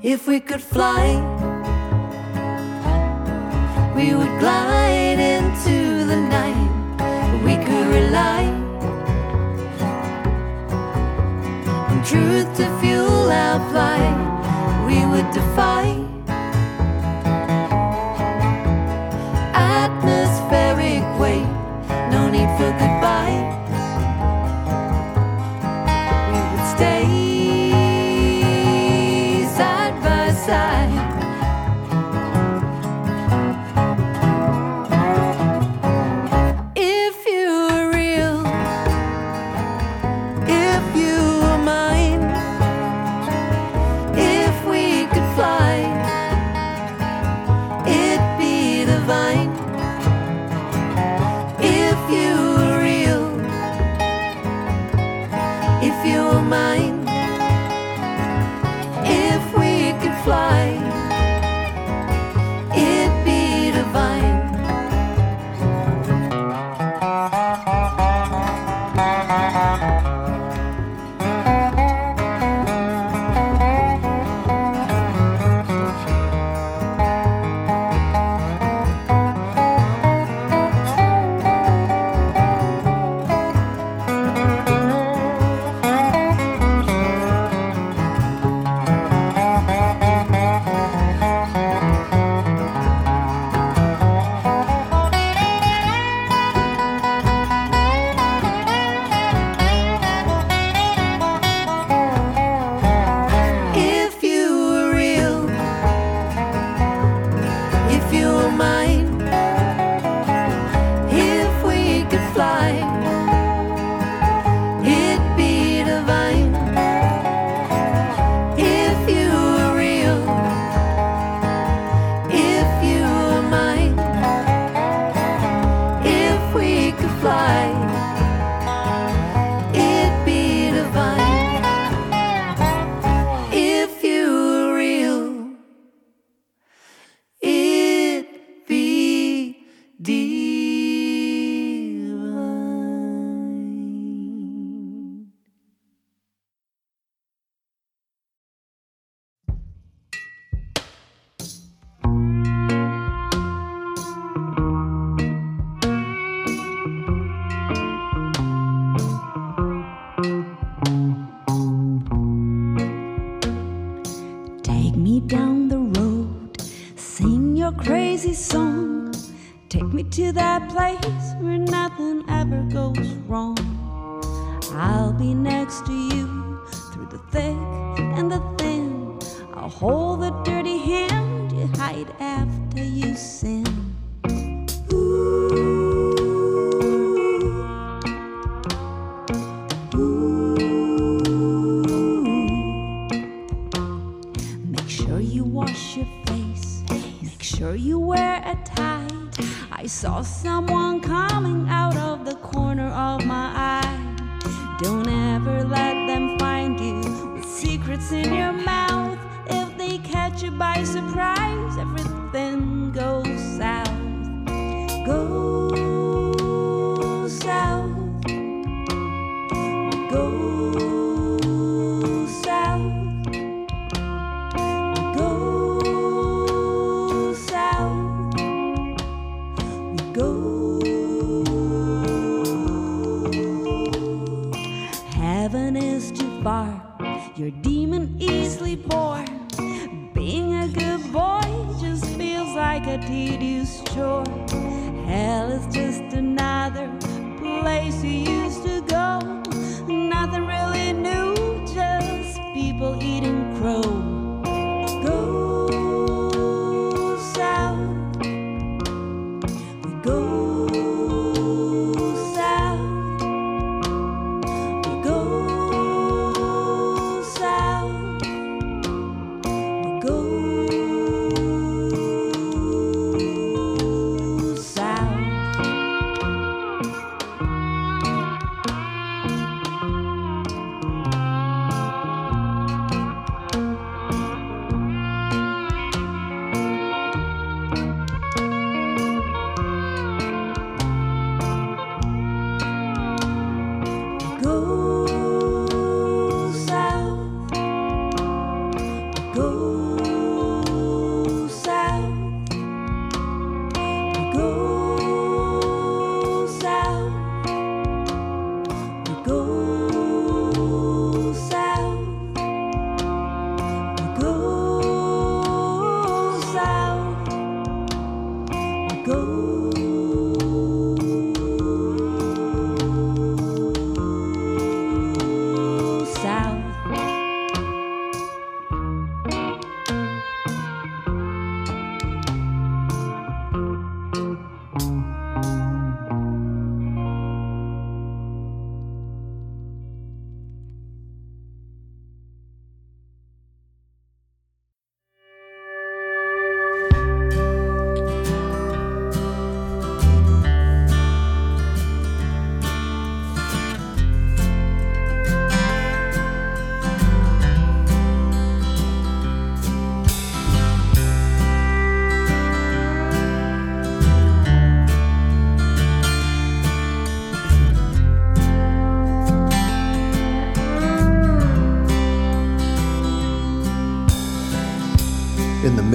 [0.02, 1.20] if we could fly,
[12.12, 14.18] truth to fuel our flight.
[14.86, 15.91] We would defy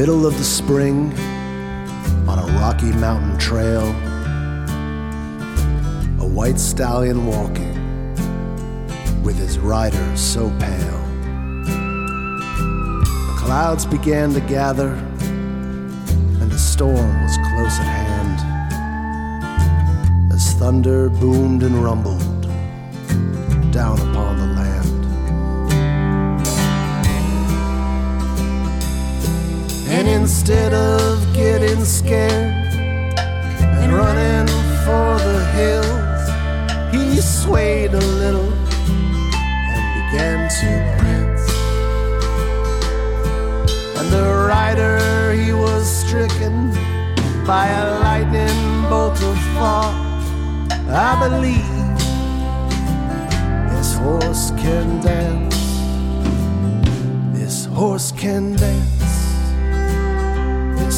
[0.07, 1.11] middle of the spring,
[2.29, 3.83] on a rocky mountain trail,
[6.21, 7.73] a white stallion walking
[9.21, 11.01] with his rider so pale.
[11.65, 14.93] The clouds began to gather,
[16.39, 18.39] and the storm was close at hand
[20.31, 22.43] as thunder boomed and rumbled
[23.73, 24.16] down upon
[29.97, 32.53] And instead of getting scared
[33.81, 34.45] and running
[34.85, 38.53] for the hills, he swayed a little
[39.73, 40.69] and began to
[40.99, 41.45] prance.
[43.97, 46.69] And the rider, he was stricken
[47.47, 49.97] by a lightning bolt of thought.
[50.89, 51.97] I believe
[53.71, 55.57] this horse can dance.
[57.35, 58.96] This horse can dance.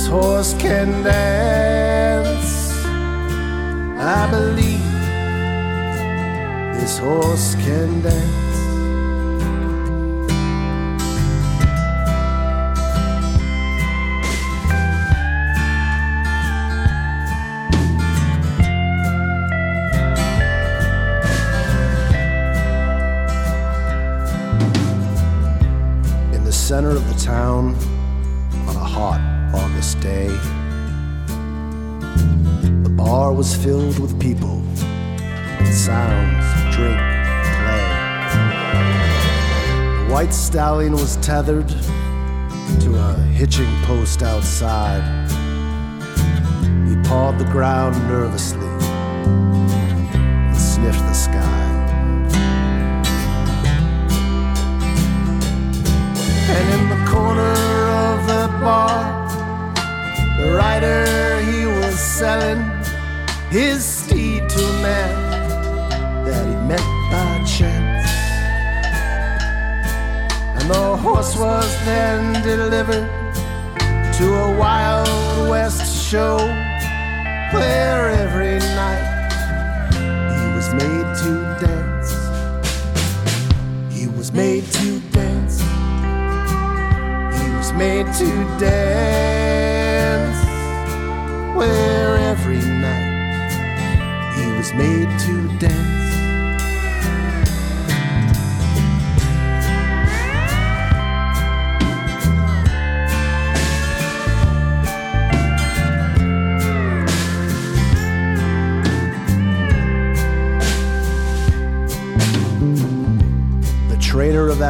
[0.10, 2.74] Horse can dance.
[3.99, 4.82] I believe
[6.74, 8.47] this horse can dance.
[26.34, 27.76] In the center of the town,
[33.30, 34.59] bar was filled with people
[35.71, 36.97] sounds drink
[37.59, 37.86] play.
[39.97, 41.69] The white stallion was tethered
[42.84, 45.03] to a hitching post outside.
[46.88, 48.59] He pawed the ground nervously
[63.49, 68.09] his steed to a man that he met by chance.
[70.55, 73.09] And the horse was then delivered
[74.17, 76.37] to a Wild West show
[77.51, 79.31] where every night
[80.35, 81.31] he was made to
[81.65, 82.11] dance.
[83.91, 85.59] He was made to dance.
[87.41, 88.89] He was made to dance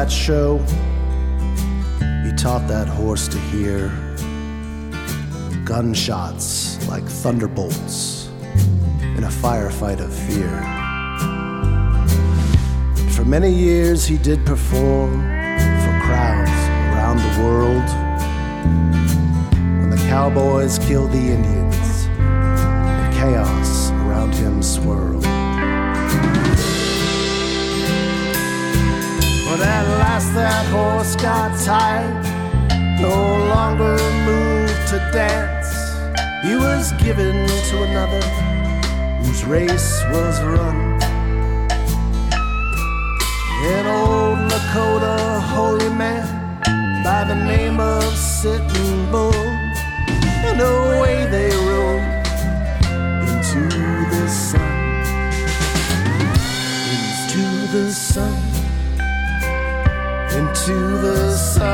[0.00, 0.56] that show,
[2.24, 3.88] he taught that horse to hear
[5.66, 8.30] gunshots like thunderbolts
[9.18, 10.56] in a firefight of fear.
[13.12, 15.20] For many years, he did perform
[15.82, 17.88] for crowds around the world.
[19.80, 25.29] When the cowboys killed the Indians, and chaos around him swirled.
[29.60, 32.24] But at last that horse got tired,
[32.98, 33.12] no
[33.52, 33.92] longer
[34.24, 35.68] moved to dance.
[36.42, 38.24] He was given to another
[39.20, 40.78] whose race was run.
[43.76, 46.24] An old Lakota holy man
[47.04, 49.44] by the name of Sitting Bull,
[50.48, 52.08] and away they rode
[53.28, 53.68] into
[54.08, 54.72] the sun,
[56.88, 58.49] into the sun
[60.68, 61.64] into the sun.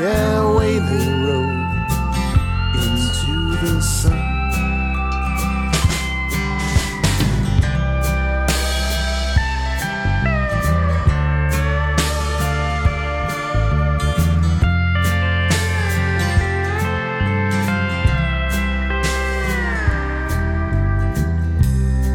[0.00, 1.50] Yeah, away they rode
[2.74, 4.18] into the sun.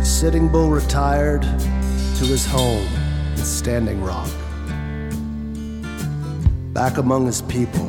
[0.03, 3.04] Sitting Bull retired to his home
[3.45, 4.27] Standing Rock.
[6.73, 7.85] Back among his people,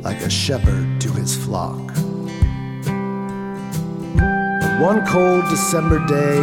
[0.00, 1.76] like a shepherd to his flock.
[4.16, 6.38] But one cold December day,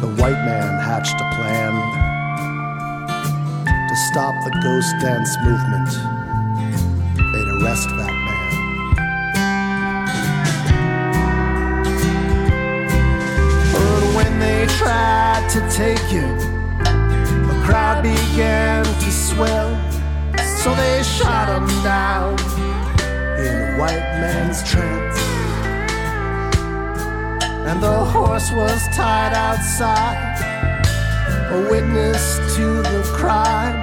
[0.00, 1.72] the white man hatched a plan
[3.88, 5.90] to stop the ghost dance movement.
[7.32, 8.48] They'd arrest that man.
[13.72, 16.57] But when they tried to take him,
[17.68, 19.68] crowd began to swell.
[20.62, 22.32] So they shot him down
[23.44, 25.18] in a white man's trance.
[27.68, 30.16] And the horse was tied outside,
[31.52, 33.76] a witness to the crime.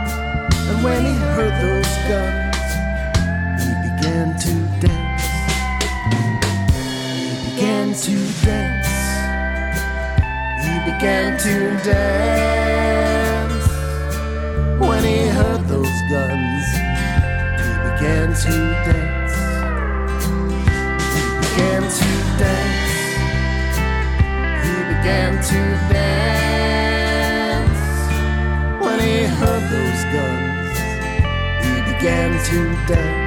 [0.69, 2.57] And when he heard those guns,
[3.61, 5.25] he began to dance.
[7.13, 8.15] He began to
[8.47, 8.93] dance.
[10.65, 13.24] He began to dance.
[18.05, 18.51] Began to
[18.85, 19.35] dance.
[21.15, 22.93] He began to dance.
[24.63, 25.59] He began to
[25.91, 27.81] dance.
[28.79, 30.75] When he heard those guns,
[31.65, 32.57] he began to
[32.93, 33.24] dance.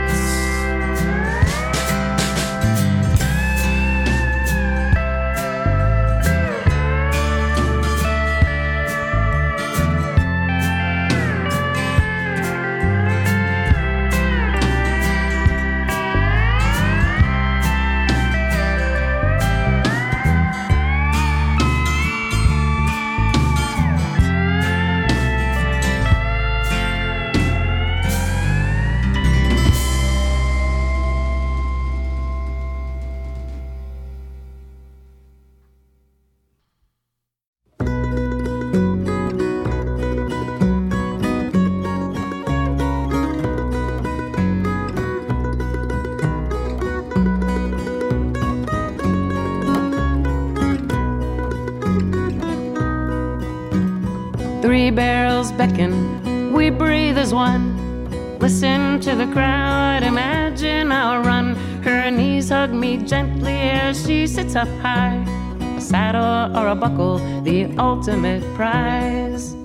[63.09, 65.25] Gently as she sits up high.
[65.79, 69.57] A saddle or a buckle, the ultimate prize.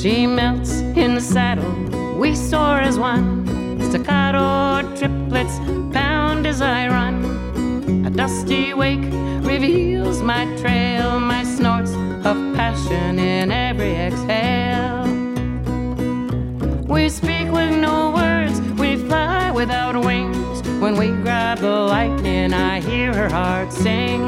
[0.00, 1.74] She melts in the saddle,
[2.16, 3.44] we soar as one.
[3.90, 5.58] Staccato triplets
[5.92, 8.06] pound as I run.
[8.06, 9.10] A dusty wake
[9.42, 11.90] reveals my trail, my snorts
[12.24, 15.06] of passion in every exhale.
[16.86, 19.96] We speak with no words, we fly without
[22.50, 24.20] lightning, I hear her heart sing.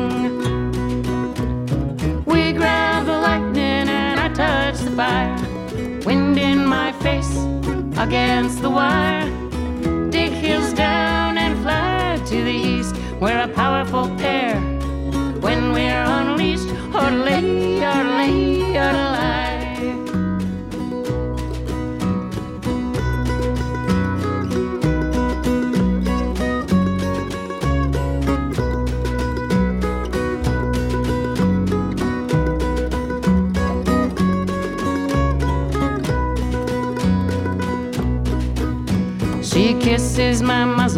[2.24, 5.36] We grab the lightning and I touch the fire.
[6.04, 7.36] Wind in my face
[7.98, 9.11] against the wire.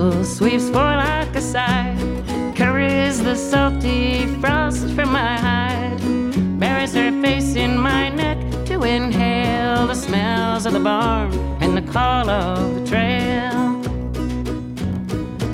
[0.04, 1.96] My muzzle, sweeps for like a sigh,
[2.54, 5.98] carries the salty frost from my hide,
[6.58, 11.92] buries her face in my neck to inhale the smells of the barn and the
[11.92, 13.82] call of the trail.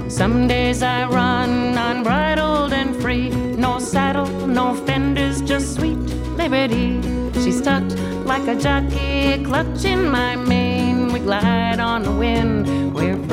[0.08, 5.98] Some days I run unbridled and free, no saddle, no fenders, just sweet
[6.36, 7.00] liberty.
[7.42, 7.96] She's tucked
[8.26, 11.12] like a jockey, clutching my mane.
[11.12, 12.59] We glide on the wind,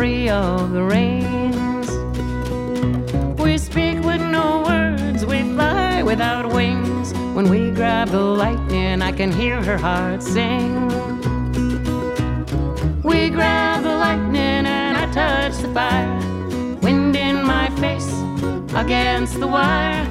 [0.07, 1.89] of the rains.
[3.39, 7.13] We speak with no words, we fly without wings.
[7.35, 10.87] When we grab the lightning, I can hear her heart sing.
[13.03, 16.19] We grab the lightning and I touch the fire.
[16.81, 18.11] Wind in my face
[18.75, 20.05] against the wire.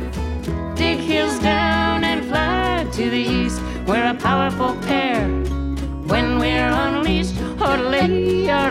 [0.75, 3.63] Dig heels down and fly to the east.
[3.87, 5.27] We're a powerful pair.
[6.13, 8.71] When we're unleashed, or lay, or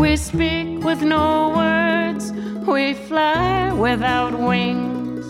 [0.00, 2.32] We speak with no words,
[2.66, 5.26] we fly without wings.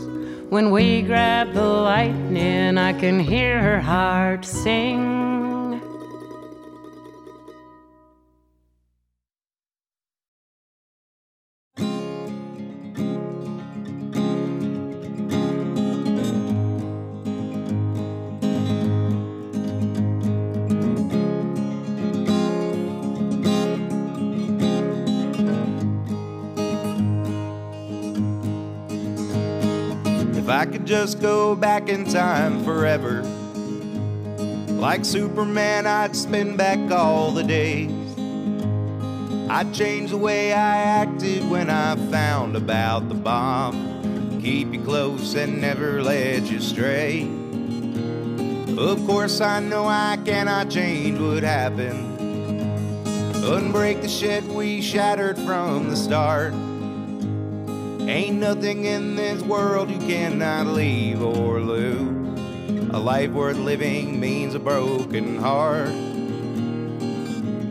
[0.49, 5.50] When we grab the lightning, I can hear her heart sing.
[30.91, 33.23] Just go back in time forever,
[34.73, 37.93] like Superman, I'd spin back all the days.
[39.49, 44.41] I'd change the way I acted when I found about the bomb.
[44.43, 47.23] Keep you close and never let you stray.
[48.77, 52.19] Of course, I know I cannot change what happened.
[53.45, 56.53] Unbreak the shit we shattered from the start.
[58.11, 62.41] Ain't nothing in this world you cannot leave or lose.
[62.93, 65.91] A life worth living means a broken heart.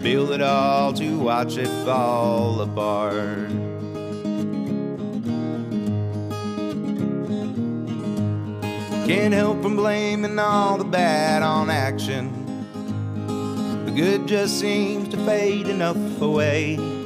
[0.01, 3.49] Build it all to watch it fall apart.
[9.09, 12.31] Can't help from blaming all the bad on action.
[13.83, 16.98] The good just seems to fade enough away.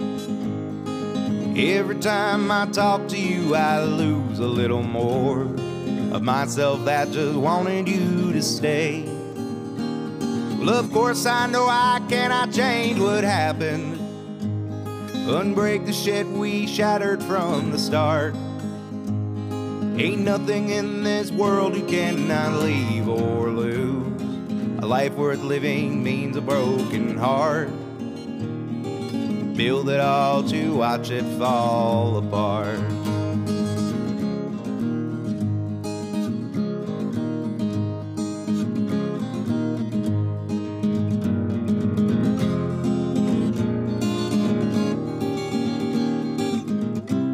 [1.56, 5.44] Every time I talk to you, I lose a little more
[6.12, 9.04] of myself that just wanted you to stay.
[10.58, 14.00] Well, of course, I know I cannot change what happened.
[15.28, 18.34] Unbreak the shit we shattered from the start.
[19.96, 24.22] Ain't nothing in this world you cannot leave or lose.
[24.82, 27.70] A life worth living means a broken heart.
[29.56, 32.80] Build it all to watch it fall apart.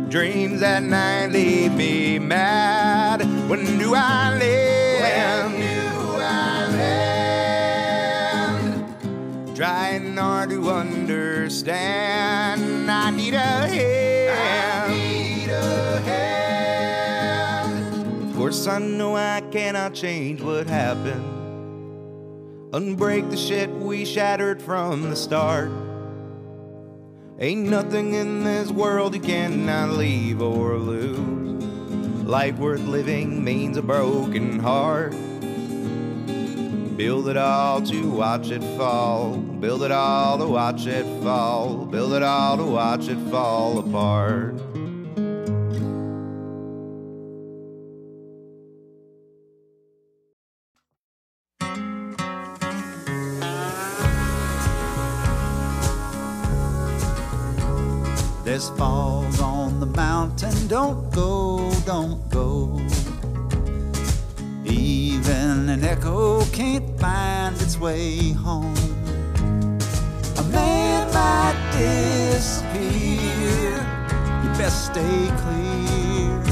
[0.09, 3.21] Dreams at night leave me mad.
[3.49, 5.68] When do I land?
[9.59, 12.61] Trying hard to understand.
[12.89, 14.29] I need a hand.
[14.31, 17.83] I need a hand.
[18.29, 21.25] Of course, I know I cannot change what happened.
[22.71, 25.71] Unbreak the shit we shattered from the start.
[27.37, 31.65] Ain't nothing in this world you cannot leave or lose.
[32.23, 35.13] Life worth living means a broken heart.
[36.99, 39.37] Build it all to watch it fall.
[39.37, 41.85] Build it all to watch it fall.
[41.85, 44.57] Build it all to watch it fall apart.
[58.43, 60.67] There's fog on the mountain.
[60.67, 62.58] Don't go, don't go.
[66.99, 68.75] Can't find its way home.
[70.37, 73.71] A man might disappear.
[74.43, 76.43] You best stay clear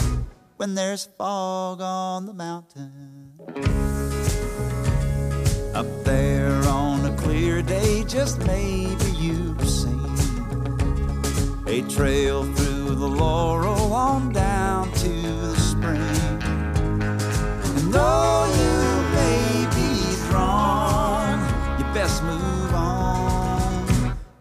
[0.57, 3.33] when there's fog on the mountain.
[5.73, 9.95] Up there on a clear day, just maybe you've seen
[11.67, 16.01] a trail through the laurel on down to the spring.
[17.77, 18.66] And though you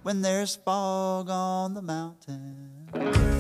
[0.07, 3.36] when there's fog on the mountain.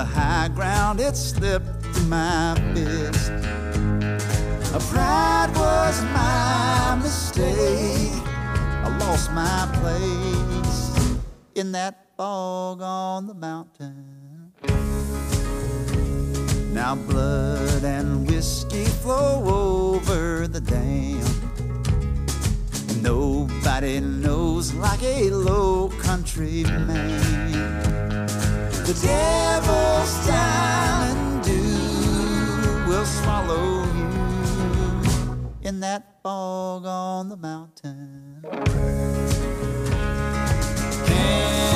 [0.00, 3.32] The high ground, it slipped through my fist.
[4.72, 8.24] A pride was my mistake.
[8.84, 11.20] I lost my place
[11.54, 14.52] in that fog on the mountain.
[16.72, 21.20] Now blood and whiskey flow over the dam.
[23.02, 27.99] Nobody knows like a low country man.
[28.90, 38.42] The devil's diamond dew will swallow you in that fog on the mountain.
[41.06, 41.69] Can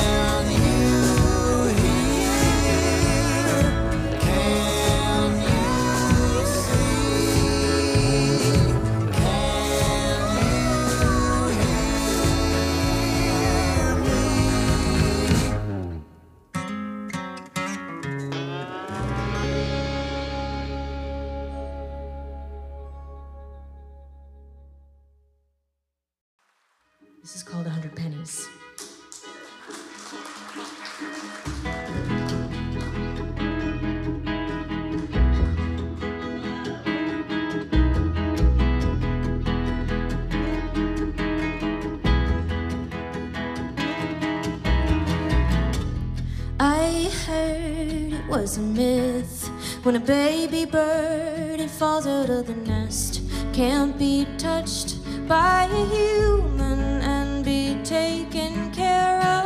[50.05, 53.21] baby bird it falls out of the nest
[53.53, 59.45] can't be touched by a human and be taken care of.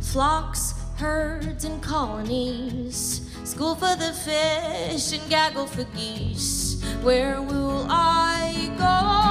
[0.00, 6.82] Flocks, herds, and colonies, school for the fish and gaggle for geese.
[7.02, 9.23] Where will I go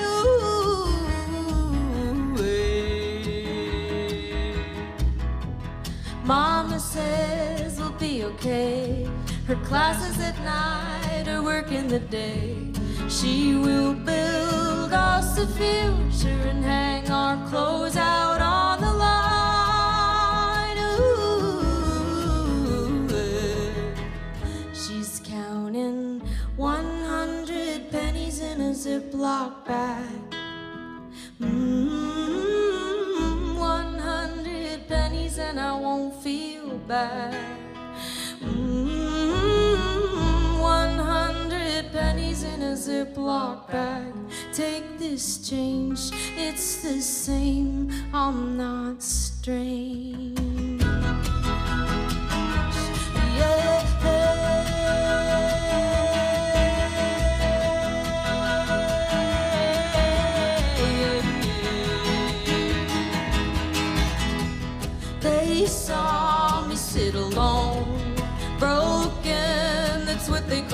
[0.00, 0.88] Ooh.
[6.24, 9.06] Mama says we'll be okay.
[9.46, 12.56] Her classes at night, her work in the day.
[13.10, 19.53] She will build us a future and hang our clothes out on the line.
[28.84, 30.20] Pennies in a Ziploc bag.
[31.40, 37.34] Mm, 100 pennies and I won't feel bad.
[38.40, 39.78] Mm,
[40.60, 44.12] 100 pennies in a Ziploc bag.
[44.52, 47.90] Take this change, it's the same.
[48.12, 50.38] I'm not strange.
[53.38, 53.63] They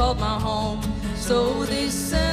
[0.00, 0.80] called my home.
[1.14, 2.29] So they sent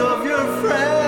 [0.00, 0.99] of your friends?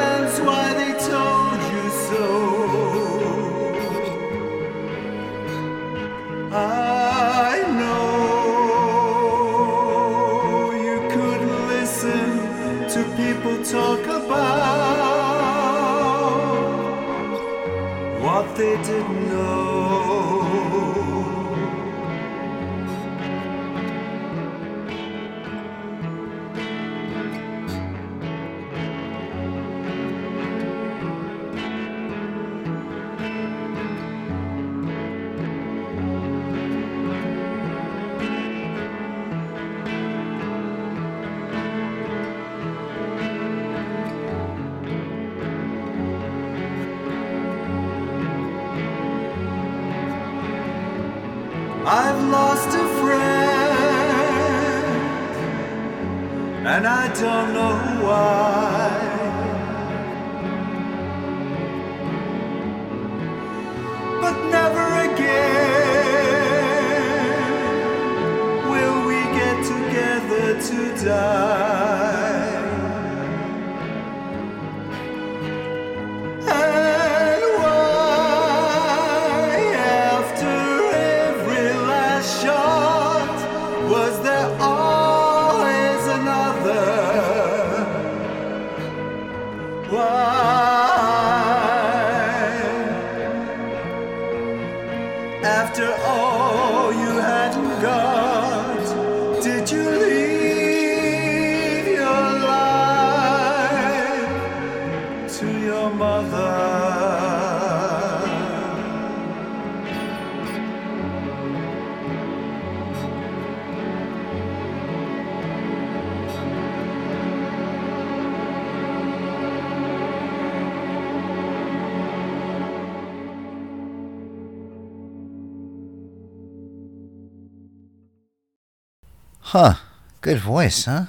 [129.52, 129.74] Huh.
[130.22, 131.08] Good voice, huh?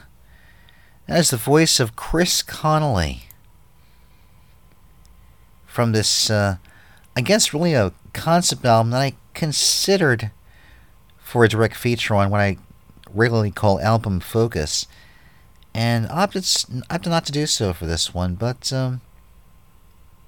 [1.07, 3.23] That is the voice of Chris Connelly.
[5.65, 6.57] From this, uh,
[7.15, 10.31] I guess, really a concept album that I considered
[11.19, 12.57] for a direct feature on what I
[13.13, 14.87] regularly call album focus.
[15.73, 16.45] And opted,
[16.89, 18.99] opted not to do so for this one, but, um,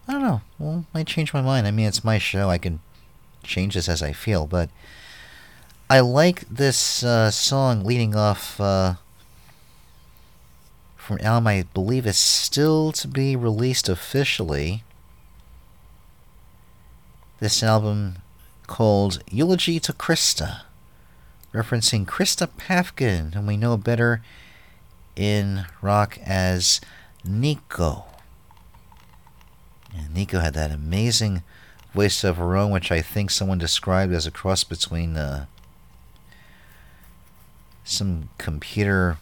[0.07, 0.41] I don't know.
[0.57, 1.67] Well, might change my mind.
[1.67, 2.49] I mean, it's my show.
[2.49, 2.79] I can
[3.43, 4.69] change this as I feel, but
[5.87, 8.95] I like this uh, song leading off uh,
[10.95, 14.83] from an album I believe is still to be released officially.
[17.39, 18.15] This album
[18.65, 20.61] called Eulogy to Christa,
[21.53, 24.23] referencing Christa Päffgen, whom we know better
[25.15, 26.81] in rock as
[27.23, 28.05] Nico.
[29.95, 31.43] And Nico had that amazing
[31.93, 35.45] voice of her own, which I think someone described as a cross between uh,
[37.85, 39.17] some computer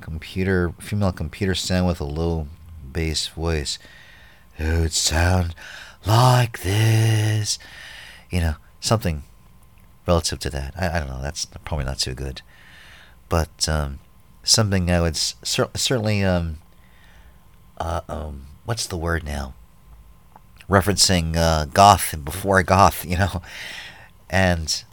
[0.00, 2.46] computer female computer sound with a low
[2.92, 3.78] bass voice.
[4.58, 5.54] It would sound
[6.06, 7.58] like this.
[8.30, 9.24] You know, something
[10.06, 10.74] relative to that.
[10.76, 11.22] I, I don't know.
[11.22, 12.42] That's probably not too good,
[13.28, 13.98] but um,
[14.42, 16.58] something I would cer- certainly um,
[17.78, 19.54] uh, um, what's the word now?
[20.68, 23.42] Referencing uh, goth and before goth, you know,
[24.30, 24.84] and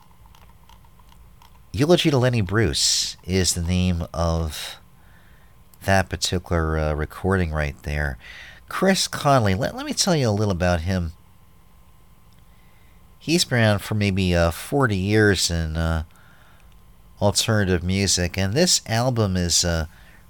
[1.75, 4.77] Eulogy to Lenny Bruce is the name of
[5.83, 8.17] that particular uh, recording right there.
[8.69, 11.11] Chris Connelly, let, let me tell you a little about him.
[13.19, 16.03] He's been around for maybe uh, 40 years in uh,
[17.21, 19.87] alternative music, and this album is uh,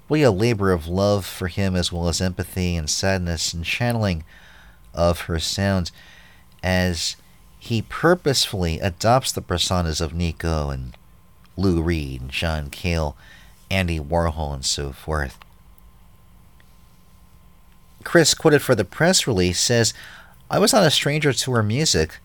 [0.08, 4.24] really a labor of love for him as well as empathy and sadness and channeling
[4.92, 5.92] of her sound
[6.64, 7.14] as
[7.56, 10.96] he purposefully adopts the personas of Nico and
[11.56, 13.16] Lou Reed, John Cale,
[13.70, 15.38] Andy Warhol, and so forth.
[18.04, 19.92] Chris, quoted for the press release, says,
[20.50, 22.18] I was not a stranger to her music.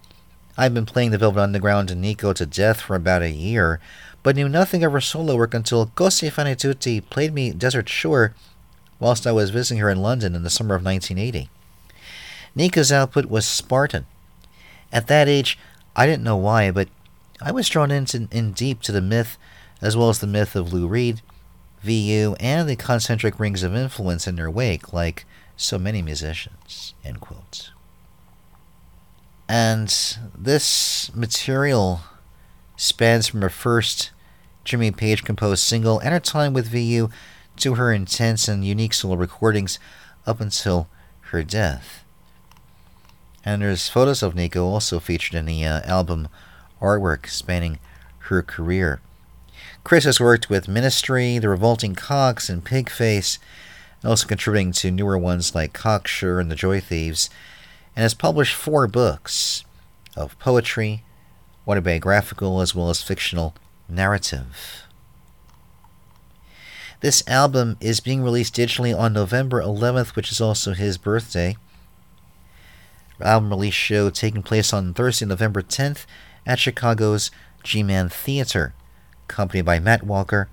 [0.57, 3.79] I've been playing the Velvet Underground and Nico to death for about a year,
[4.21, 8.35] but knew nothing of her solo work until Cosey Fanni Tutti played me Desert Shore
[8.99, 11.49] whilst I was visiting her in London in the summer of 1980.
[12.53, 14.05] Nico's output was Spartan.
[14.93, 15.57] At that age,
[15.95, 16.89] I didn't know why, but
[17.41, 19.38] I was drawn into, in deep to the myth,
[19.81, 21.22] as well as the myth of Lou Reed,
[21.81, 25.26] VU, and the concentric rings of influence in their wake, like
[25.57, 26.93] so many musicians.
[27.03, 27.72] End quote.
[29.49, 29.89] And
[30.38, 32.01] this material
[32.77, 34.11] spans from her first
[34.63, 37.09] Jimmy Page composed single and her time with VU
[37.57, 39.80] to her intense and unique solo recordings
[40.26, 40.88] up until
[41.31, 42.03] her death.
[43.43, 46.30] And there's photos of Nico also featured in the uh, album
[46.81, 47.79] artwork spanning
[48.25, 49.01] her career.
[49.83, 53.39] Chris has worked with Ministry, The Revolting Cocks, and Pigface,
[54.01, 57.29] and also contributing to newer ones like Cocksure and The Joy Thieves,
[57.95, 59.63] and has published four books
[60.15, 61.03] of poetry,
[61.67, 63.55] autobiographical as well as fictional
[63.87, 64.83] narrative.
[67.01, 71.57] This album is being released digitally on November 11th, which is also his birthday.
[73.19, 76.05] Album release show taking place on Thursday, November 10th
[76.51, 77.31] at Chicago's
[77.63, 78.73] G Man Theater,
[79.29, 80.49] accompanied by Matt Walker,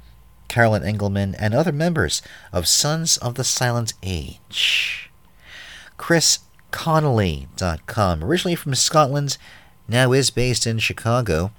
[0.46, 2.22] Carolyn Engelman, and other members
[2.52, 5.10] of Sons of the Silent Age.
[5.98, 9.38] ChrisConnelly.com, originally from Scotland,
[9.88, 11.50] now is based in Chicago.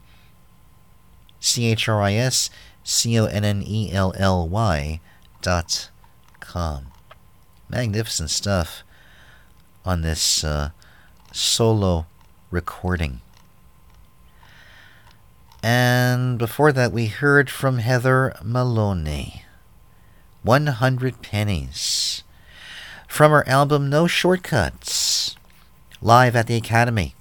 [1.41, 2.49] C H R I S
[2.85, 5.01] C O N N E L L Y
[5.41, 5.89] dot
[6.39, 6.87] com.
[7.67, 8.83] Magnificent stuff
[9.83, 10.69] on this uh,
[11.33, 12.05] solo
[12.51, 13.19] recording.
[15.61, 19.43] And before that, we heard from Heather Maloney.
[20.43, 22.23] 100 Pennies.
[23.07, 25.35] From her album No Shortcuts.
[26.01, 27.15] Live at the Academy.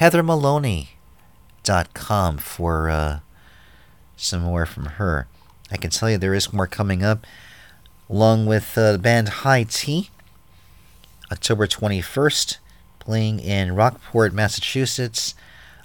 [0.00, 3.20] HeatherMaloney.com for uh,
[4.16, 5.26] some more from her.
[5.70, 7.26] I can tell you there is more coming up,
[8.08, 10.08] along with uh, the band High Tea.
[11.30, 12.56] October 21st,
[12.98, 15.34] playing in Rockport, Massachusetts.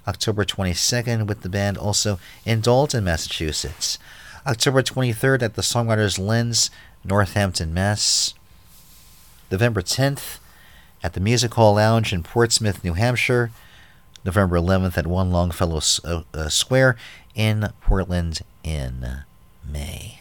[0.06, 3.98] October 22nd with the band also in Dalton, Massachusetts.
[4.46, 6.70] October 23rd at the Songwriters Lens,
[7.04, 8.34] Northampton, Mass.
[9.50, 10.38] November 10th
[11.02, 13.50] at the Music Hall Lounge in Portsmouth, New Hampshire.
[14.24, 16.96] November 11th at One Longfellow uh, uh, Square
[17.36, 19.22] in Portland in
[19.64, 20.20] May.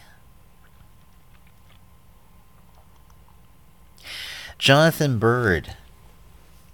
[4.60, 5.76] Jonathan Byrd,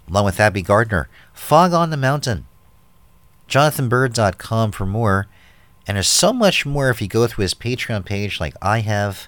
[0.10, 2.46] along with Abbie Gardner, Fog on the Mountain.
[3.52, 5.28] JonathanByrd.com for more.
[5.86, 9.28] And there's so much more if you go through his Patreon page, like I have,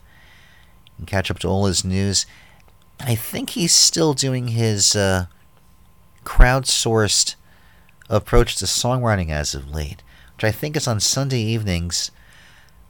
[0.97, 2.25] and catch up to all his news.
[2.99, 5.25] I think he's still doing his uh,
[6.23, 7.35] crowdsourced
[8.09, 10.03] approach to songwriting as of late,
[10.35, 12.11] which I think is on Sunday evenings,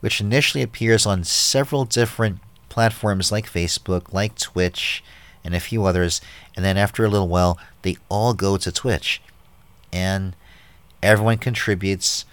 [0.01, 2.39] which initially appears on several different
[2.69, 5.03] platforms like Facebook, like Twitch,
[5.43, 6.22] and a few others.
[6.55, 9.22] And then after a little while, they all go to Twitch.
[9.91, 10.35] And
[11.03, 12.25] everyone contributes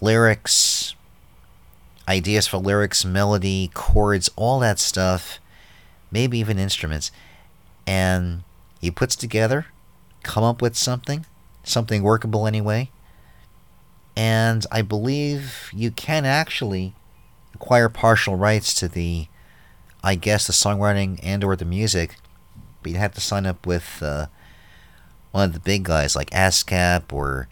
[0.00, 0.94] lyrics,
[2.06, 5.38] ideas for lyrics, melody, chords, all that stuff,
[6.10, 7.10] maybe even instruments.
[7.86, 8.42] And
[8.80, 9.66] he puts together,
[10.22, 11.24] come up with something,
[11.64, 12.90] something workable anyway.
[14.16, 16.94] And I believe you can actually
[17.54, 19.28] acquire partial rights to the,
[20.02, 22.16] I guess, the songwriting and or the music,
[22.82, 24.26] but you have to sign up with uh,
[25.36, 27.46] one of the big guys like ASCAP or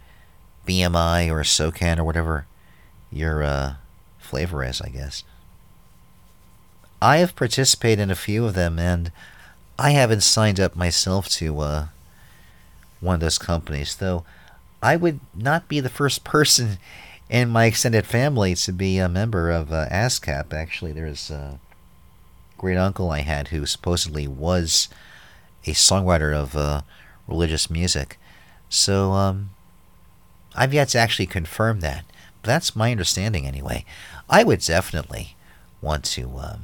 [0.67, 2.47] BMI or SOCAN or whatever
[3.13, 3.75] your uh,
[4.19, 5.23] flavor is, I guess.
[7.03, 9.13] I have participated in a few of them, and
[9.79, 11.87] I haven't signed up myself to uh,
[13.01, 14.25] one of those companies, though
[14.83, 16.79] I would not be the first person
[17.29, 20.55] in my extended family to be a member of uh, ASCAP.
[20.55, 21.61] Actually, there's a
[22.57, 24.89] great uncle I had who supposedly was
[25.67, 26.81] a songwriter of uh,
[27.27, 28.19] religious music.
[28.69, 29.51] So um,
[30.55, 32.05] I've yet to actually confirm that.
[32.43, 33.85] But that's my understanding anyway.
[34.29, 35.37] I would definitely
[35.81, 36.63] want to um,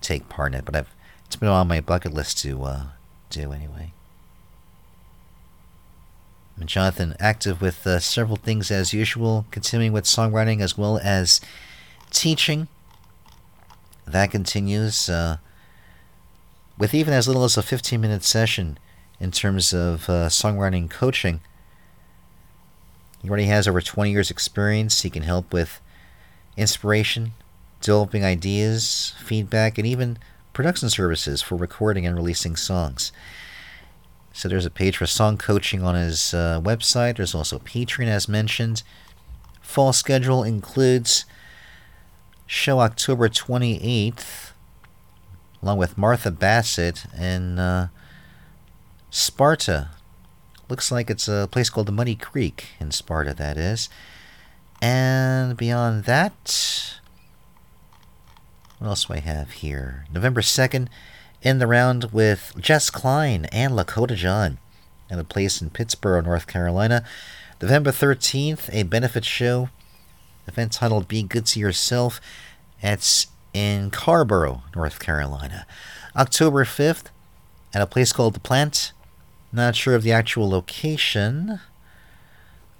[0.00, 0.94] take part in it, but I've
[1.26, 2.82] it's been on my bucket list to uh,
[3.30, 3.92] do anyway.
[6.58, 11.40] And Jonathan active with uh, several things as usual, continuing with songwriting as well as
[12.10, 12.68] teaching.
[14.06, 15.38] That continues uh,
[16.78, 18.78] with even as little as a 15 minute session
[19.18, 21.40] in terms of uh, songwriting coaching.
[23.22, 25.02] He already has over 20 years' experience.
[25.02, 25.80] He can help with
[26.56, 27.32] inspiration,
[27.80, 30.18] developing ideas, feedback, and even
[30.52, 33.12] production services for recording and releasing songs.
[34.32, 37.16] So there's a page for song coaching on his uh, website.
[37.16, 38.82] There's also Patreon, as mentioned.
[39.62, 41.24] Fall schedule includes
[42.46, 44.52] show October 28th,
[45.62, 47.86] along with Martha Bassett and uh,
[49.16, 49.88] Sparta.
[50.68, 53.88] Looks like it's a place called the Muddy Creek in Sparta, that is.
[54.82, 56.98] And beyond that,
[58.76, 60.04] what else do I have here?
[60.12, 60.88] November 2nd,
[61.40, 64.58] in the round with Jess Klein and Lakota John
[65.08, 67.02] at a place in Pittsboro, North Carolina.
[67.62, 69.70] November 13th, a benefit show,
[70.46, 72.20] event titled Be Good to Yourself.
[72.82, 75.66] It's in Carrboro, North Carolina.
[76.14, 77.04] October 5th,
[77.72, 78.92] at a place called The Plant.
[79.56, 81.60] Not sure of the actual location.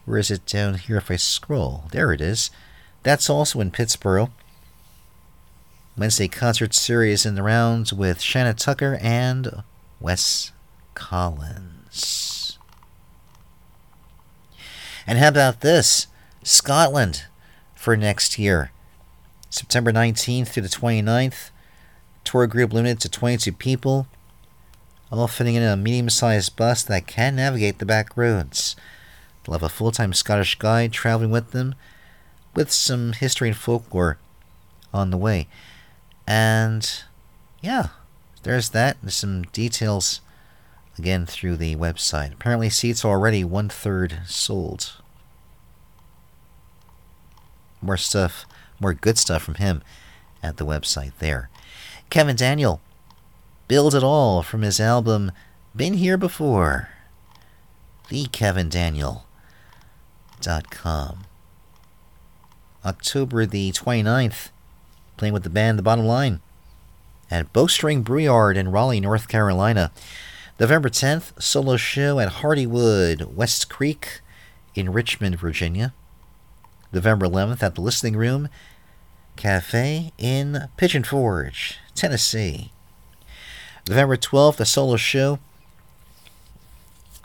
[0.05, 1.85] Where is it down here if I scroll?
[1.91, 2.51] There it is.
[3.03, 4.31] That's also in Pittsboro.
[5.97, 9.63] Wednesday concert series in the rounds with Shanna Tucker and
[10.01, 10.53] Wes
[10.93, 12.59] Collins.
[15.07, 16.09] And how about this?
[16.43, 17.25] Scotland
[17.75, 18.71] for next year.
[19.49, 21.49] September 19th through the 29th.
[22.25, 24.09] Tour group limited to 22 people,
[25.19, 28.77] all fitting in a medium sized bus that can navigate the back roads.
[29.45, 31.75] They'll have a full time Scottish guide traveling with them,
[32.55, 34.19] with some history and folklore
[34.93, 35.47] on the way.
[36.27, 37.03] And
[37.61, 37.89] yeah,
[38.43, 38.97] there's that.
[39.03, 40.21] There's some details
[40.99, 42.33] again through the website.
[42.33, 44.93] Apparently, seats are already one third sold.
[47.81, 48.47] more stuff,
[48.81, 49.83] more good stuff from him
[50.43, 51.49] at the website there.
[52.11, 52.81] Kevin Daniel,
[53.69, 55.33] Build It All from his album
[55.75, 56.89] Been Here Before.
[58.09, 59.25] The Kevin Daniel.com.
[62.85, 64.51] October the 29th,
[65.17, 66.41] playing with the band The Bottom Line
[67.29, 69.91] at Bowstring Brewyard in Raleigh, North Carolina.
[70.61, 74.21] November 10th, solo show at Hardywood, West Creek
[74.77, 75.93] in Richmond, Virginia.
[76.93, 78.49] November 11th at the Listening Room
[79.35, 82.71] Cafe in Pigeon Forge, Tennessee.
[83.89, 85.39] November 12th, a solo show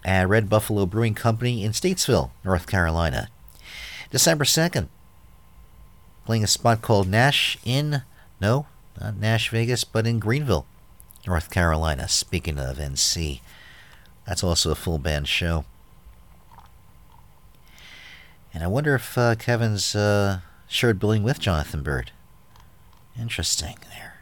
[0.06, 3.30] at Red Buffalo Brewing Company in Statesville, North Carolina.
[4.12, 4.88] December 2nd,
[6.26, 8.04] playing a spot called Nash in,
[8.40, 8.68] no,
[9.00, 10.66] not Nash Vegas, but in Greenville,
[11.26, 12.08] North Carolina.
[12.08, 13.42] Speaking of NC,
[14.28, 15.66] that's also a full band show.
[18.54, 22.12] And I wonder if uh, Kevin's uh, shared billing with Jonathan Byrd.
[23.18, 24.20] Interesting there.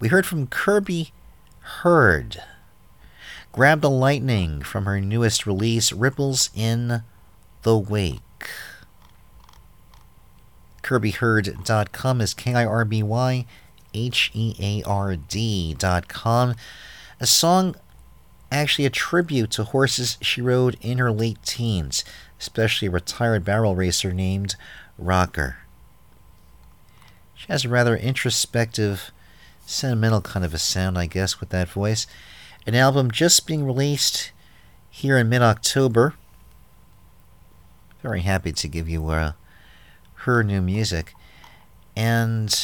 [0.00, 1.12] We heard from Kirby
[1.60, 2.40] Heard.
[3.50, 7.02] Grab the Lightning from her newest release, Ripples in
[7.62, 8.20] the Wake.
[10.84, 13.44] KirbyHeard.com is K I R B Y
[13.92, 16.54] H E A R D.com.
[17.18, 17.74] A song
[18.52, 22.04] actually a tribute to horses she rode in her late teens,
[22.38, 24.54] especially a retired barrel racer named
[24.96, 25.58] Rocker.
[27.34, 29.10] She has a rather introspective,
[29.68, 32.06] sentimental kind of a sound, I guess, with that voice.
[32.66, 34.32] An album just being released
[34.90, 36.14] here in mid October.
[38.02, 39.32] Very happy to give you uh,
[40.14, 41.14] her new music.
[41.96, 42.54] And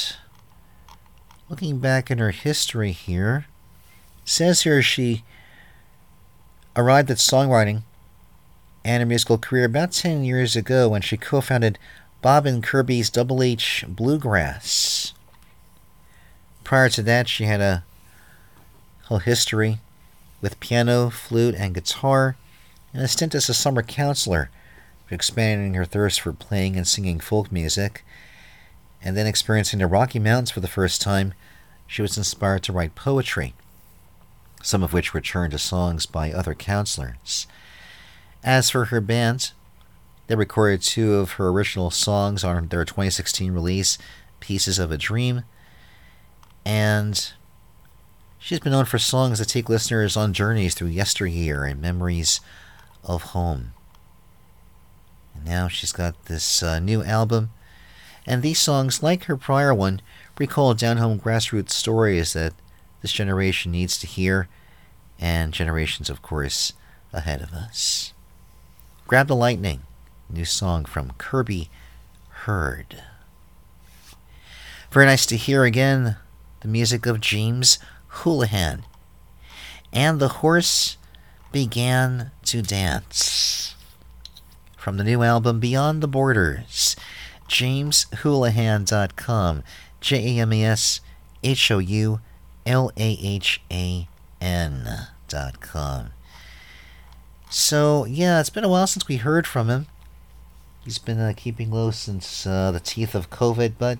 [1.48, 3.47] looking back in her history here,
[4.24, 5.24] says here she
[6.76, 7.82] arrived at songwriting
[8.85, 11.78] and her musical career about 10 years ago when she co founded
[12.22, 15.12] Bob and Kirby's Double H Bluegrass.
[16.65, 17.85] Prior to that, she had a
[19.05, 19.78] whole history
[20.41, 22.36] with piano, flute, and guitar,
[22.93, 24.51] and a stint as a summer counselor,
[25.11, 28.05] expanding her thirst for playing and singing folk music.
[29.03, 31.35] And then experiencing the Rocky Mountains for the first time,
[31.86, 33.55] she was inspired to write poetry
[34.65, 37.47] some of which were turned to songs by other counselors.
[38.43, 39.53] As for her band,
[40.27, 43.99] they recorded two of her original songs on their 2016 release,
[44.41, 45.43] Pieces of a Dream,
[46.65, 47.32] and
[48.39, 52.41] she's been known for songs that take listeners on journeys through yesteryear and memories
[53.03, 53.73] of home.
[55.35, 57.51] And now she's got this uh, new album,
[58.27, 60.01] and these songs, like her prior one,
[60.39, 62.55] recall down home grassroots stories that
[63.03, 64.49] this generation needs to hear,
[65.20, 66.73] and generations, of course,
[67.12, 68.15] ahead of us.
[69.07, 69.82] Grab the Lightning,
[70.31, 71.69] new song from Kirby
[72.31, 73.03] Heard.
[74.91, 76.16] Very nice to hear again
[76.65, 77.78] the music of James
[78.23, 78.85] Houlahan.
[79.93, 80.97] And the horse
[81.53, 83.74] began to dance.
[84.78, 86.97] From the new album Beyond the Borders,
[87.51, 89.62] jameshoulahan.com,
[90.01, 91.03] J A M E S
[91.43, 92.20] H O U
[92.65, 94.09] L A H A
[94.41, 94.89] N
[95.28, 95.57] dot.
[97.51, 99.86] So, yeah, it's been a while since we heard from him.
[100.82, 103.99] He's been uh, keeping low since uh, the teeth of COVID, but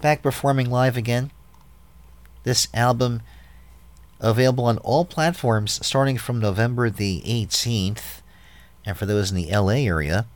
[0.00, 1.30] back performing live again.
[2.44, 3.22] This album
[4.20, 8.20] available on all platforms starting from November the 18th.
[8.84, 10.26] And for those in the LA area,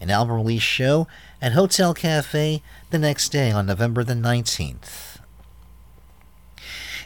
[0.00, 1.06] an album release show
[1.40, 5.18] at Hotel Cafe the next day on November the 19th.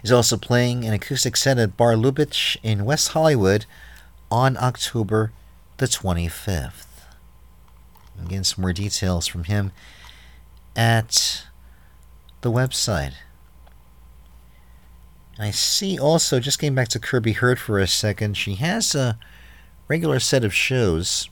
[0.01, 3.67] He's also playing an acoustic set at Bar Lubitsch in West Hollywood
[4.31, 5.33] on October
[5.77, 6.87] the 25th.
[8.25, 9.73] Again, some more details from him
[10.75, 11.45] at
[12.41, 13.13] the website.
[15.41, 19.19] I see also, just getting back to Kirby Heard for a second, she has a
[19.89, 21.31] regular set of shows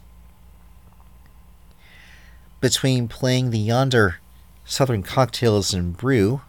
[2.58, 4.16] between playing the Yonder
[4.64, 6.40] Southern Cocktails and Brew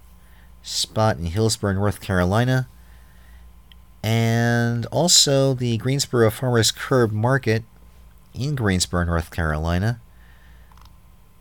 [0.61, 2.69] spot in Hillsborough, North Carolina,
[4.01, 7.65] and also the Greensboro Farmers Curb Market
[8.33, 9.99] in Greensboro, North Carolina.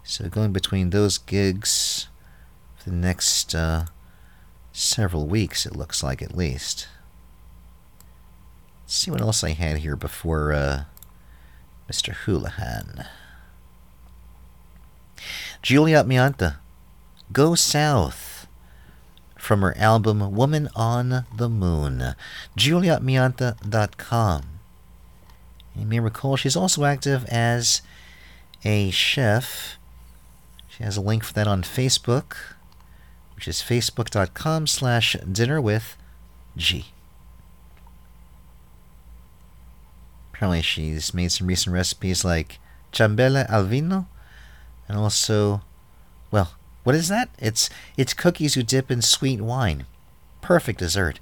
[0.02, 2.08] So going between those gigs
[2.76, 3.84] for the next uh,
[4.78, 6.88] several weeks, it looks like at least.
[8.84, 10.84] Let's see what else I had here before uh,
[11.90, 12.14] Mr.
[12.14, 13.06] Houlahan.
[15.62, 16.56] Giulia Millanta,
[17.32, 18.46] Go South
[19.36, 22.14] from her album Woman on the Moon,
[22.56, 24.42] giuliamillanta.com.
[25.76, 27.82] You may recall she's also active as
[28.64, 29.78] a chef.
[30.68, 32.36] She has a link for that on Facebook,
[33.38, 35.96] which is facebook.com slash dinner with
[36.56, 36.86] G.
[40.34, 42.58] Apparently, she's made some recent recipes like
[42.92, 44.08] ciambelle al vino,
[44.88, 45.62] and also,
[46.32, 47.28] well, what is that?
[47.38, 49.86] It's it's cookies you dip in sweet wine.
[50.40, 51.20] Perfect dessert,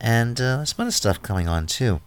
[0.00, 2.00] and uh, some other stuff coming on too.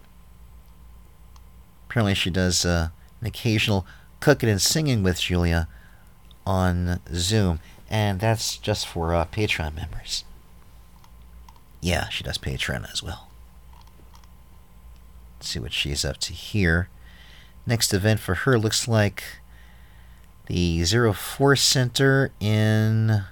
[1.90, 2.88] Apparently, she does uh,
[3.20, 3.86] an occasional
[4.22, 5.68] cooking and singing with Giulia
[6.46, 7.60] on Zoom,
[7.90, 10.24] and that's just for uh, Patreon members.
[11.82, 13.30] Yeah, she does Patreon as well.
[15.38, 16.90] Let's see what she's up to here.
[17.68, 19.24] Next event for her looks like
[20.48, 23.24] the Zero Four Center in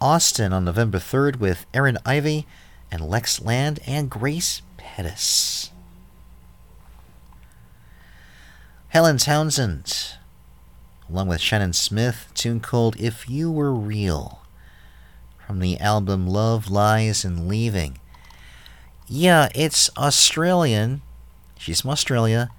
[0.00, 2.46] Austin on November 3rd with Erin Ivey
[2.90, 5.70] and Lex Land and Grace Pettis.
[8.88, 10.16] Helen Townsend,
[11.10, 14.40] along with Shannon Smith, tune called If You Were Real
[15.46, 17.98] from the album Love, Lies, and Leaving.
[19.06, 21.02] Yeah, it's Australian.
[21.58, 22.50] She's from Australia.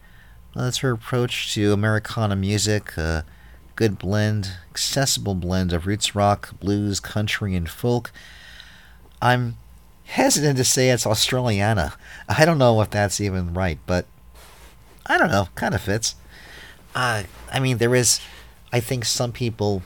[0.56, 2.96] That's her approach to Americana music.
[2.98, 3.26] A
[3.76, 8.12] good blend, accessible blend of roots rock, blues, country, and folk.
[9.22, 9.58] I'm
[10.06, 11.94] hesitant to say it's Australiana.
[12.30, 14.06] I don't know if that's even right, but
[15.06, 15.48] I don't know.
[15.56, 16.16] Kind of fits.
[16.94, 18.20] Uh, I mean, there is,
[18.74, 19.84] I think some people,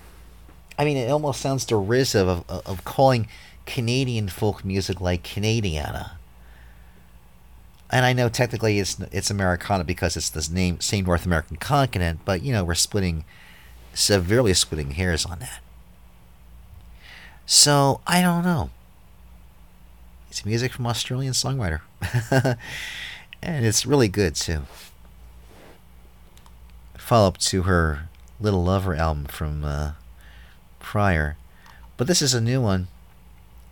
[0.80, 3.28] I mean, it almost sounds derisive of, of calling
[3.66, 6.12] Canadian folk music like Canadiana.
[7.92, 12.22] And I know technically it's it's Americana because it's the name same North American continent,
[12.26, 13.24] but you know we're splitting
[13.94, 15.62] severely splitting hairs on that.
[17.46, 18.72] So I don't know.
[20.30, 21.80] It's music from Australian songwriter,
[23.42, 24.64] and it's really good too
[27.08, 28.10] follow up to her
[28.40, 29.92] Little Lover album from uh,
[30.80, 31.38] prior.
[31.98, 32.88] But this is a new one,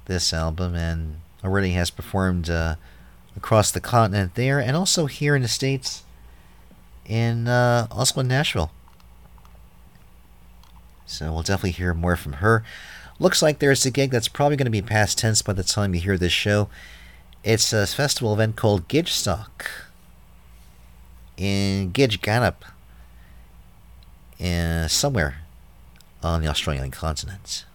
[0.06, 2.76] this album, and already has performed uh,
[3.38, 6.04] across the continent there and also here in the States,
[7.06, 8.72] in uh, also in Nashville.
[11.06, 12.64] So we'll definitely hear more from her.
[13.20, 15.94] Looks like there's a gig that's probably going to be past tense by the time
[15.94, 16.68] you hear this show.
[17.44, 19.68] It's a festival event called Gidgestock
[21.38, 22.56] in Gidgegannup
[24.40, 25.38] somewhere
[26.24, 27.66] on the Australian continent.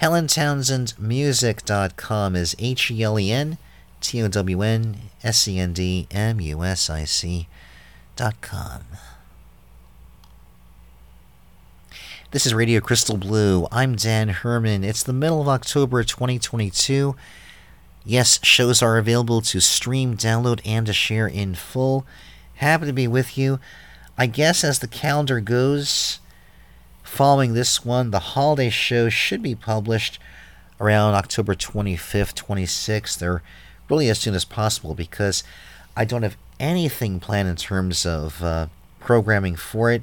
[0.00, 3.58] HelenTownsendMusic.com is H E L E N
[4.00, 7.48] T O W N S E N D M U S I C
[8.16, 8.82] dot com.
[12.30, 13.66] This is Radio Crystal Blue.
[13.72, 14.84] I'm Dan Herman.
[14.84, 17.16] It's the middle of October 2022.
[18.04, 22.04] Yes, shows are available to stream, download, and to share in full.
[22.56, 23.58] Happy to be with you.
[24.20, 26.18] I guess as the calendar goes,
[27.04, 30.18] following this one, the holiday show should be published
[30.80, 33.44] around October 25th, 26th, or
[33.88, 35.44] really as soon as possible because
[35.96, 38.66] I don't have anything planned in terms of uh,
[38.98, 40.02] programming for it.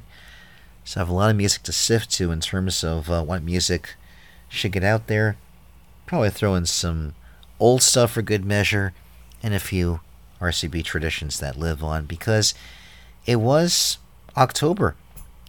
[0.82, 3.42] So I have a lot of music to sift to in terms of uh, what
[3.42, 3.96] music
[4.48, 5.36] should get out there.
[6.06, 7.14] Probably throw in some
[7.60, 8.94] old stuff for good measure
[9.42, 10.00] and a few
[10.40, 12.54] RCB traditions that live on because
[13.26, 13.98] it was
[14.36, 14.94] October.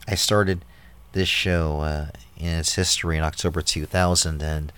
[0.08, 0.64] I started
[1.12, 2.08] this show uh,
[2.38, 4.72] in its history in October 2000 and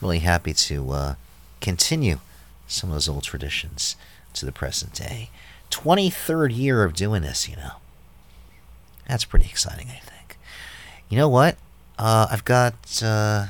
[0.00, 1.14] really happy to uh,
[1.60, 2.20] continue
[2.66, 3.96] some of those old traditions
[4.34, 5.30] to the present day.
[5.70, 7.72] 23rd year of doing this, you know.
[9.08, 10.38] That's pretty exciting, I think.
[11.08, 11.56] You know what?
[11.98, 13.46] Uh, I've got uh,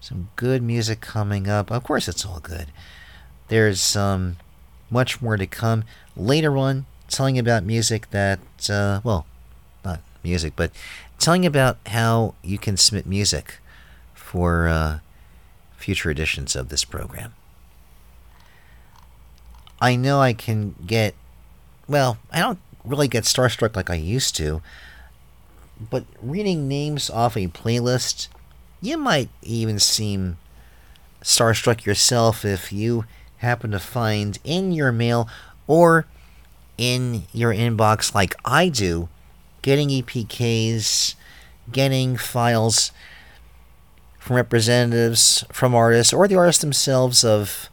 [0.00, 1.70] some good music coming up.
[1.70, 2.66] Of course, it's all good.
[3.48, 4.36] There's um,
[4.90, 5.84] much more to come
[6.16, 9.26] later on telling about music that, uh, well,
[9.84, 10.70] not music, but
[11.18, 13.58] telling about how you can submit music
[14.14, 14.98] for uh,
[15.76, 17.34] future editions of this program.
[19.80, 21.14] I know I can get,
[21.88, 24.62] well, I don't really get starstruck like I used to,
[25.90, 28.28] but reading names off a playlist,
[28.82, 30.36] you might even seem
[31.22, 33.04] starstruck yourself if you
[33.38, 35.28] happen to find in your mail
[35.66, 36.06] or
[36.80, 39.10] in your inbox like I do,
[39.60, 41.14] getting EPKs,
[41.70, 42.90] getting files
[44.18, 47.68] from representatives from artists or the artists themselves of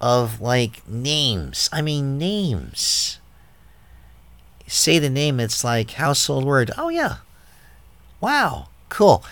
[0.00, 1.68] of like names.
[1.72, 3.18] I mean names.
[4.68, 6.70] Say the name, it's like household word.
[6.78, 7.16] Oh yeah.
[8.20, 8.68] Wow.
[8.88, 9.24] Cool.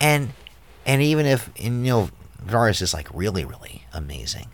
[0.00, 0.30] And
[0.86, 2.10] and even if and, you know
[2.40, 4.46] Varus is like really, really amazing.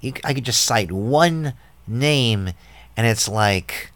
[0.00, 1.52] You, I could just cite one
[1.90, 2.50] name
[2.96, 3.90] and it's like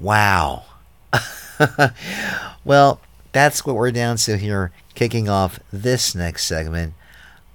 [0.00, 0.64] Wow.
[2.64, 3.00] well,
[3.32, 6.94] that's what we're down to here, kicking off this next segment.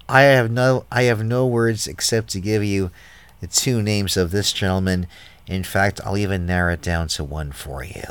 [0.10, 2.91] I have no I have no words except to give you
[3.40, 5.07] the two names of this gentleman.
[5.48, 8.03] In fact, I'll even narrow it down to one for you.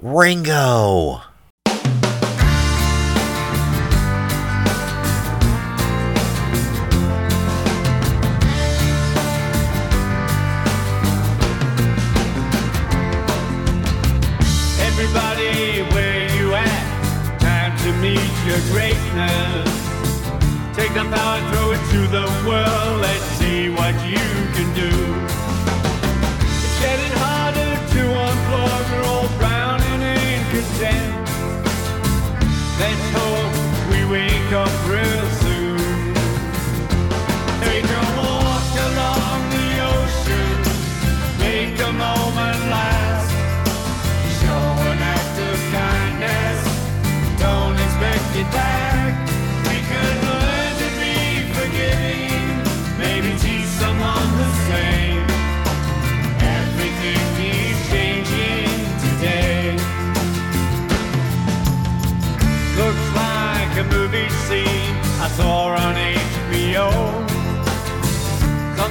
[0.00, 1.22] Ringo.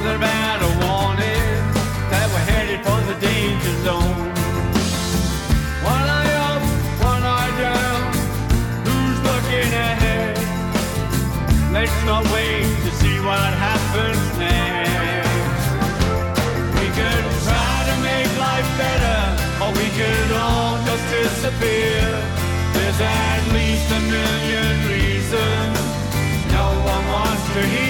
[0.07, 1.51] About a warning
[2.09, 4.31] that we're headed for the danger zone.
[5.83, 6.63] One eye up,
[7.03, 7.99] one eye down.
[8.87, 10.39] Who's looking ahead?
[11.75, 15.67] Let's not wait to see what happens next.
[16.79, 19.19] We could try to make life better,
[19.61, 22.01] or we could all just disappear.
[22.73, 25.77] There's at least a million reasons
[26.49, 27.86] no one wants to hear.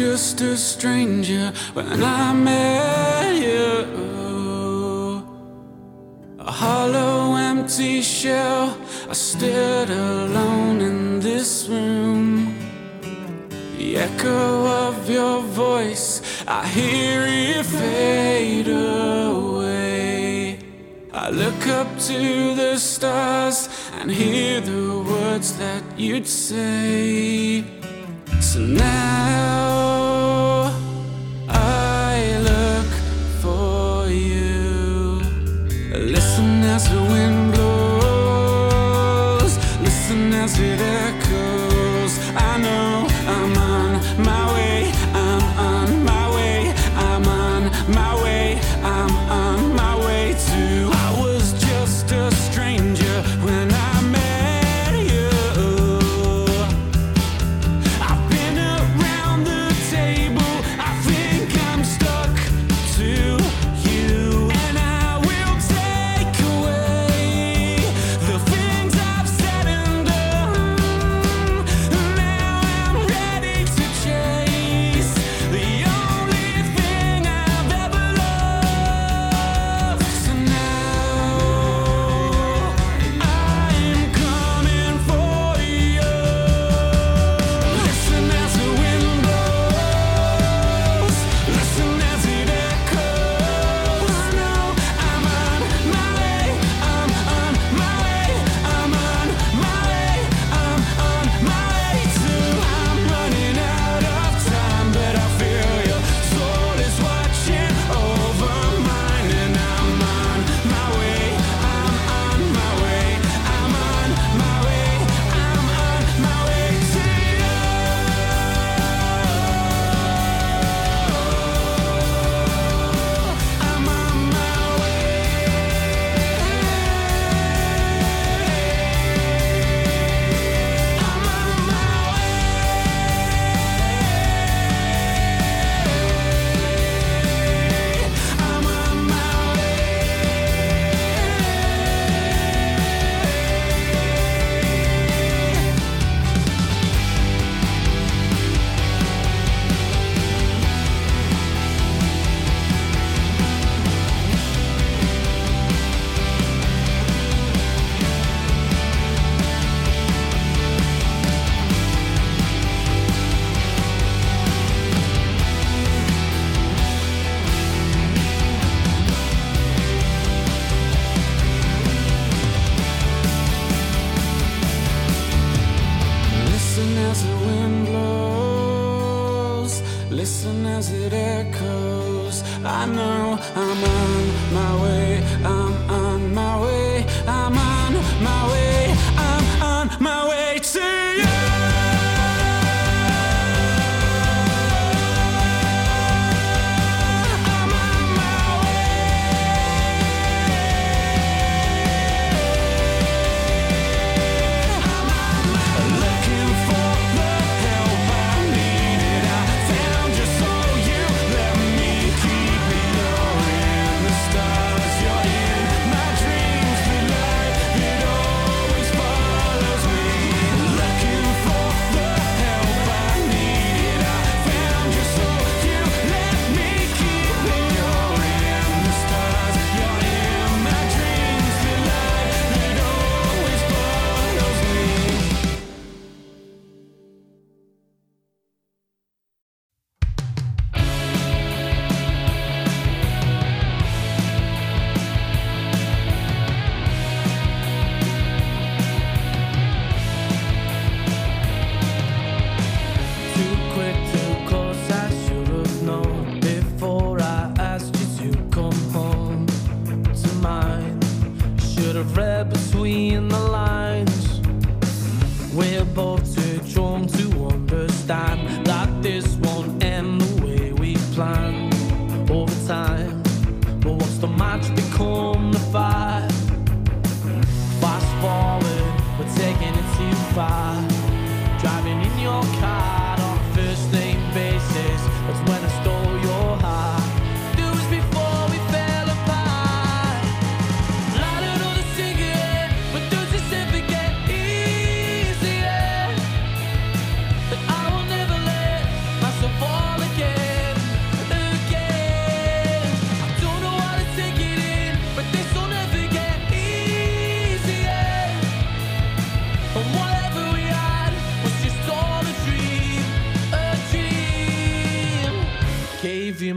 [0.00, 5.22] Just a stranger when I met you.
[6.38, 8.78] A hollow, empty shell.
[9.10, 12.56] I stood alone in this room.
[13.76, 20.60] The echo of your voice, I hear it fade away.
[21.12, 23.68] I look up to the stars
[23.98, 27.79] and hear the words that you'd say.
[28.50, 30.40] So now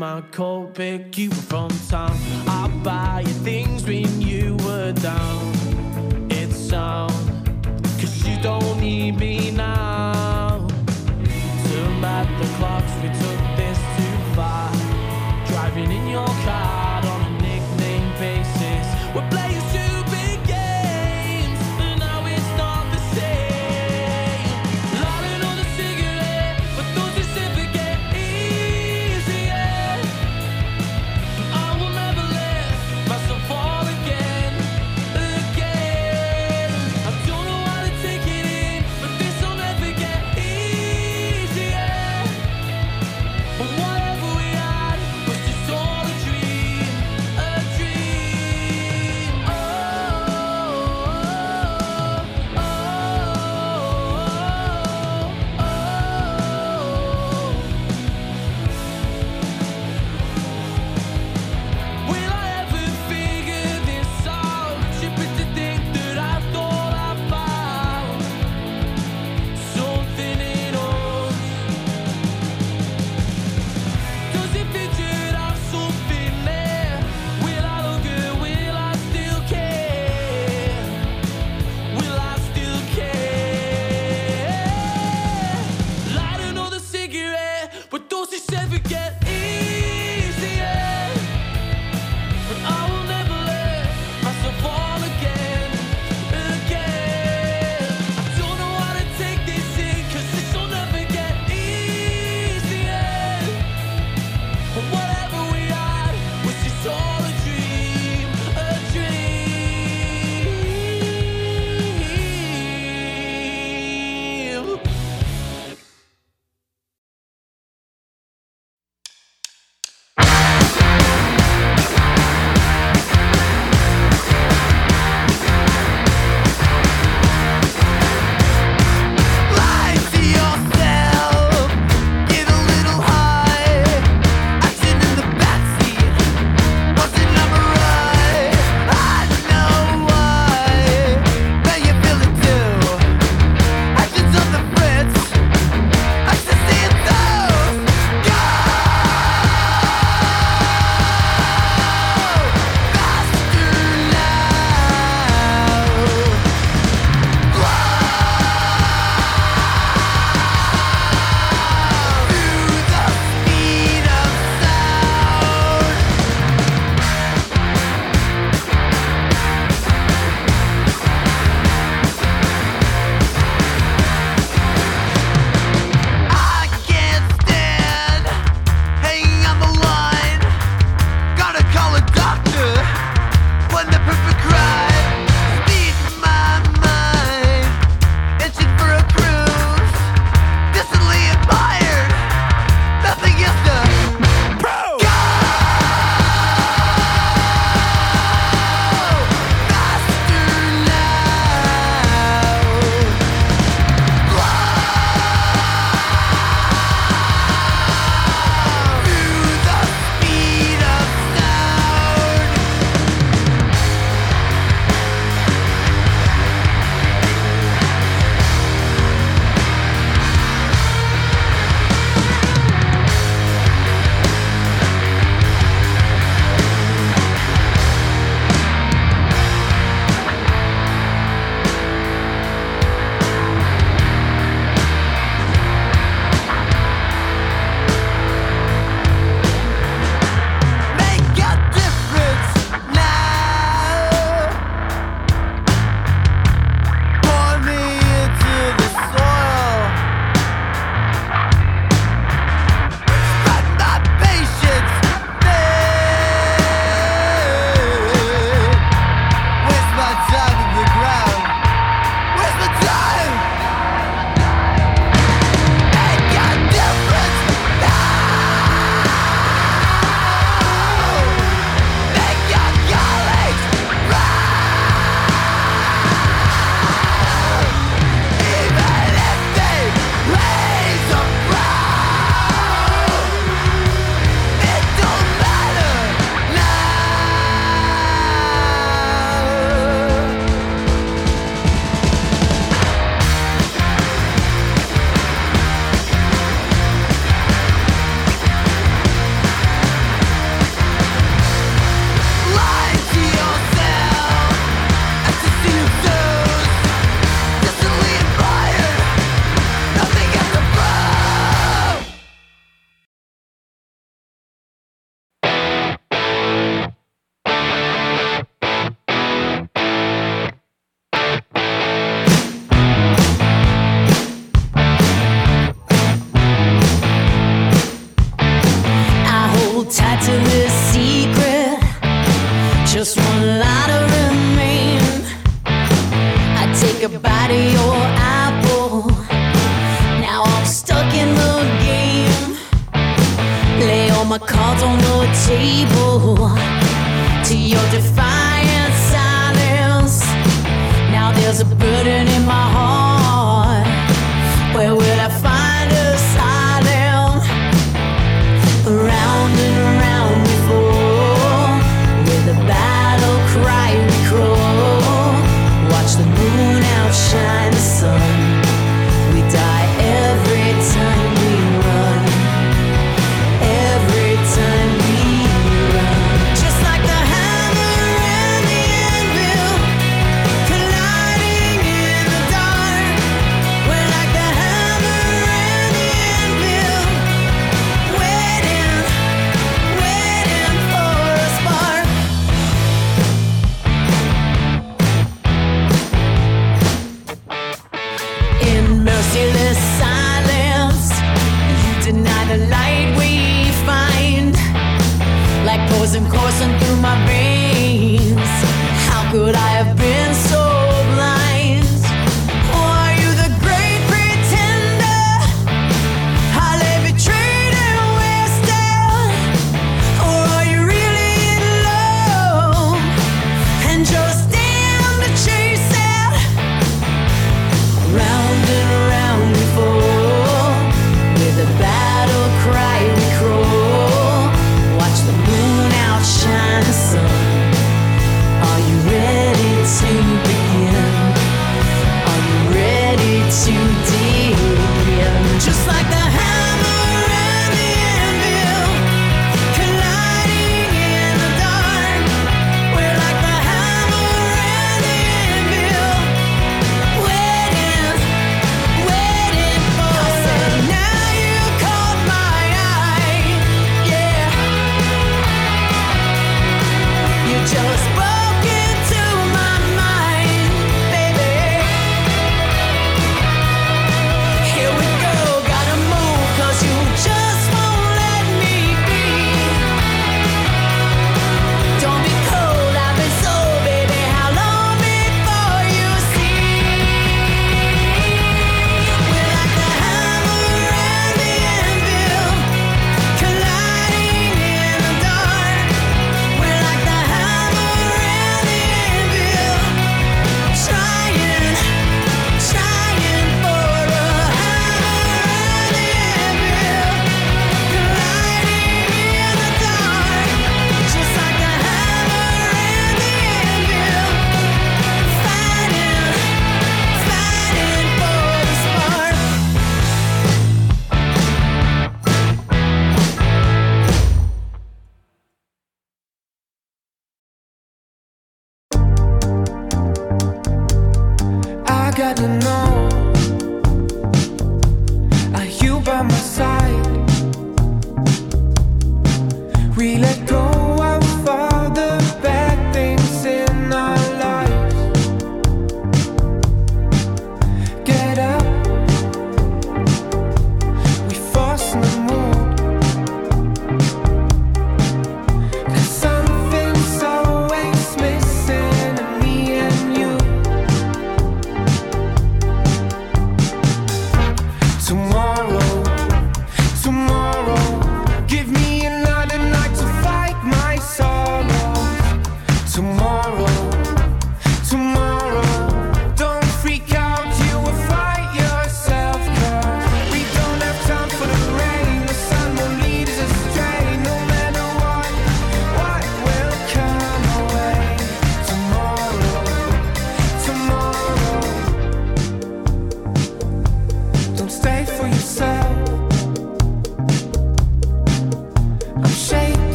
[0.00, 2.16] my coat, pick you from town.
[2.48, 5.52] I buy you things when you were down.
[6.30, 7.10] It's on,
[8.00, 10.66] cause you don't need me now.
[11.68, 14.72] Turn back the clocks, we took this too far.
[15.48, 16.79] Driving in your car.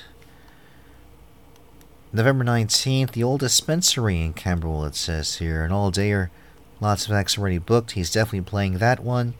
[2.12, 5.64] November 19th, the old dispensary in Camberwell, it says here.
[5.64, 6.30] An all dayer.
[6.80, 7.92] Lots of acts already booked.
[7.92, 9.34] He's definitely playing that one.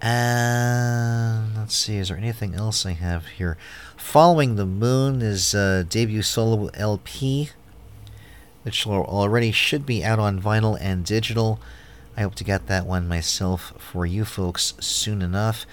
[0.00, 3.58] And let's see, is there anything else I have here?
[3.96, 7.50] Following the Moon is uh, debut solo LP,
[8.62, 11.60] which already should be out on vinyl and digital.
[12.16, 15.66] I hope to get that one myself for you folks soon enough.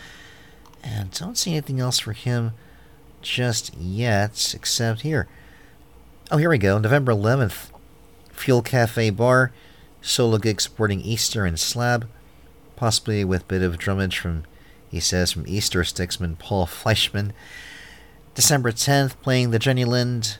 [0.84, 2.52] And don't see anything else for him
[3.22, 5.28] just yet, except here.
[6.32, 6.78] Oh, here we go.
[6.78, 7.72] November 11th,
[8.34, 9.52] Fuel Cafe Bar,
[10.02, 12.08] solo gig supporting Easter and Slab,
[12.78, 14.44] possibly with a bit of drummage from,
[14.90, 17.32] he says, from Easter Sticksman Paul Fleischman.
[18.36, 20.38] December 10th, playing the Jenny Lind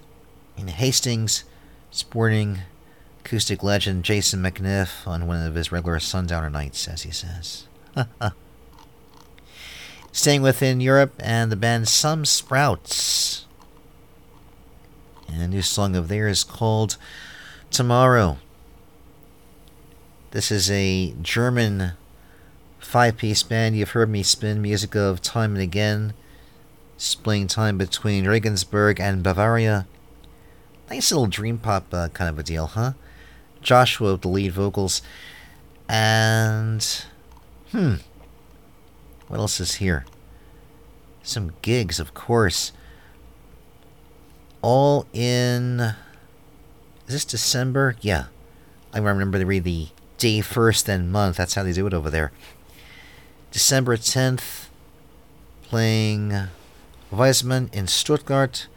[0.56, 1.44] in Hastings,
[1.92, 2.60] sporting
[3.20, 7.68] acoustic legend Jason McNiff on one of his regular Sundowner nights, as he says.
[10.12, 13.46] Staying within Europe and the band Some Sprouts.
[15.28, 16.98] And a new song of theirs called
[17.72, 18.38] Tomorrow.
[20.32, 21.94] This is a German
[22.88, 23.76] five piece band.
[23.76, 26.14] You've heard me spin music of time and again,
[26.96, 29.86] splitting time between Regensburg and Bavaria.
[30.90, 32.94] Nice little dream pop uh, kind of a deal, huh?
[33.62, 35.02] Joshua with the lead vocals.
[35.90, 37.06] And.
[37.72, 37.96] Hmm.
[39.28, 40.06] What else is here?
[41.24, 42.72] Some gigs, of course.
[44.62, 45.82] All in.
[47.06, 47.98] Is this December?
[48.00, 48.28] Yeah.
[48.94, 51.36] I remember to read the day first, then month.
[51.36, 52.32] That's how they do it over there.
[53.52, 54.68] December 10th,
[55.64, 56.48] playing
[57.12, 58.68] Weismann in Stuttgart.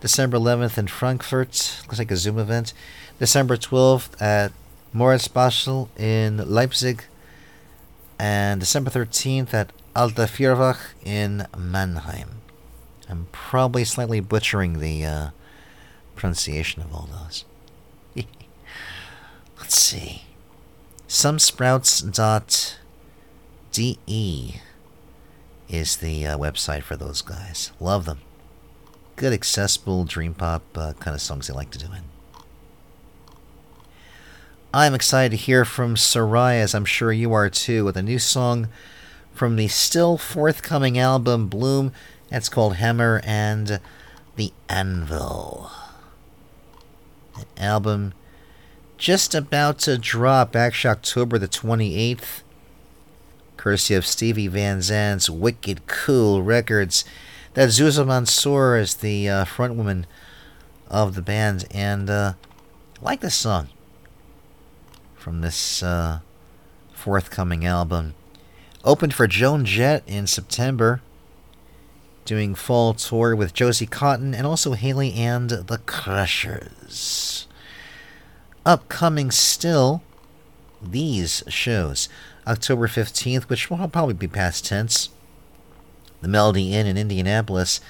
[0.00, 1.80] December 11th in Frankfurt.
[1.84, 2.72] Looks like a Zoom event.
[3.18, 4.52] December 12th at
[4.92, 7.04] Moritz Basel in Leipzig.
[8.18, 12.42] And December 13th at Alta Vierwach in Mannheim.
[13.08, 15.30] I'm probably slightly butchering the uh,
[16.16, 17.44] pronunciation of all those.
[19.58, 20.24] Let's see.
[23.76, 24.60] Somesprouts.de
[25.68, 27.72] is the uh, website for those guys.
[27.78, 28.20] Love them.
[29.16, 32.02] Good, accessible dream pop uh, kind of songs they like to do in.
[34.72, 38.18] I'm excited to hear from Soraia, as I'm sure you are too, with a new
[38.18, 38.68] song
[39.32, 41.92] from the still forthcoming album Bloom.
[42.30, 43.80] That's called Hammer and
[44.36, 45.70] the Anvil.
[47.36, 48.14] An album
[48.98, 52.42] just about to drop, actually October the 28th,
[53.66, 57.04] courtesy of Stevie Van Zandt's Wicked Cool Records.
[57.54, 60.04] That ZouZou Mansour is the uh, frontwoman
[60.88, 62.34] of the band, and uh,
[63.02, 63.66] like this song
[65.16, 66.20] from this uh,
[66.92, 68.14] forthcoming album.
[68.84, 71.02] Opened for Joan Jett in September,
[72.24, 77.48] doing fall tour with Josie Cotton and also Haley and the Crushers.
[78.64, 80.04] Upcoming still,
[80.80, 82.08] these shows.
[82.46, 85.10] October 15th, which will probably be past tense.
[86.20, 87.80] The Melody Inn in Indianapolis.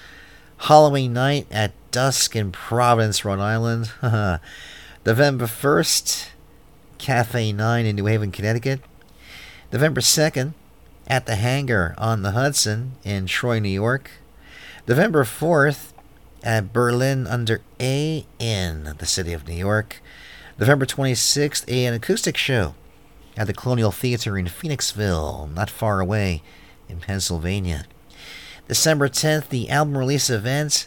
[0.58, 3.92] Halloween night at dusk in Providence, Rhode Island.
[5.06, 6.28] November 1st,
[6.98, 8.80] Cafe 9 in New Haven, Connecticut.
[9.72, 10.54] November 2nd,
[11.06, 14.10] at the Hangar on the Hudson in Troy, New York.
[14.88, 15.92] November 4th,
[16.42, 20.00] at Berlin under A in the city of New York.
[20.58, 22.74] November 26th, an acoustic show
[23.36, 26.42] at the Colonial Theater in Phoenixville, not far away
[26.88, 27.84] in Pennsylvania.
[28.68, 30.86] December 10th, the album release event.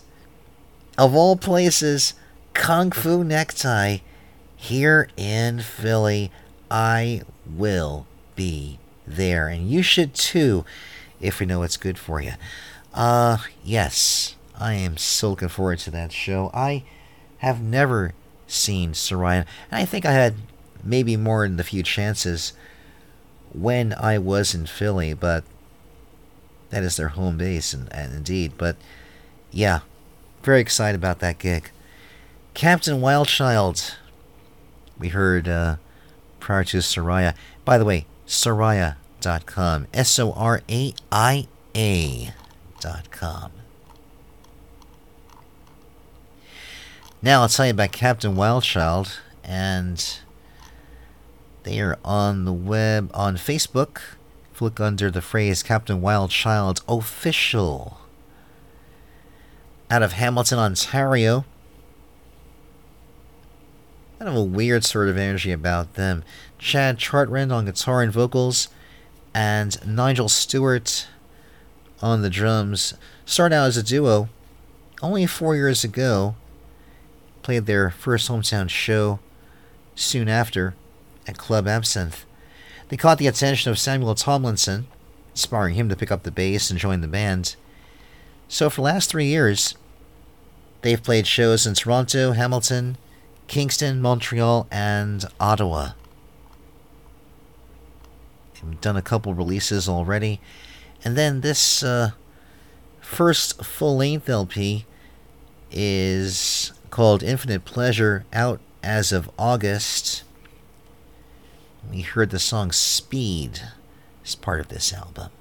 [0.97, 2.13] Of all places,
[2.53, 3.99] Kung Fu Necktie
[4.55, 6.31] here in Philly.
[6.69, 8.05] I will
[8.35, 10.65] be there, and you should too
[11.21, 12.33] if you know what's good for you.
[12.93, 16.51] Uh, yes, I am so looking forward to that show.
[16.53, 16.83] I
[17.39, 18.13] have never
[18.45, 20.35] seen Soraia, and I think I had
[20.83, 22.53] maybe more than a few chances
[23.53, 25.43] when I was in Philly, but
[26.69, 28.53] that is their home base, and, and indeed.
[28.57, 28.75] But
[29.51, 29.79] yeah,
[30.43, 31.71] very excited about that gig.
[32.53, 33.95] Captain Wildchild,
[34.97, 35.77] we heard uh,
[36.39, 37.33] prior to Soraia.
[37.65, 39.87] By the way, Soraia.com.
[39.93, 43.51] S O R A I A.com.
[47.21, 50.19] Now I'll tell you about Captain Wildchild, and
[51.69, 54.01] they are on the web on Facebook.
[54.51, 57.99] If look under the phrase Captain Wildchild Official.
[59.91, 61.45] Out of Hamilton, Ontario.
[64.17, 66.23] Kind of a weird sort of energy about them.
[66.57, 68.69] Chad Chartrand on guitar and vocals,
[69.35, 71.07] and Nigel Stewart
[72.01, 72.95] on the drums.
[73.25, 74.27] Started out as a duo
[75.03, 76.33] only four years ago.
[77.43, 79.19] Played their first hometown show
[79.93, 80.73] soon after
[81.29, 82.25] at Club Absinthe.
[82.89, 84.87] They caught the attention of Samuel Tomlinson,
[85.31, 87.55] inspiring him to pick up the bass and join the band.
[88.47, 89.75] So, for the last three years,
[90.81, 92.97] they've played shows in Toronto, Hamilton,
[93.47, 95.91] Kingston, Montreal, and Ottawa.
[98.55, 100.41] They've done a couple releases already.
[101.03, 102.11] And then this uh,
[102.99, 104.85] first full length LP
[105.71, 110.23] is called Infinite Pleasure, out as of August.
[111.89, 113.61] We heard the song Speed
[114.23, 115.31] as part of this album.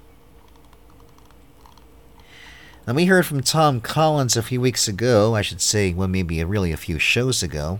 [2.87, 6.43] And we heard from Tom Collins a few weeks ago, I should say, well, maybe
[6.43, 7.79] really a few shows ago.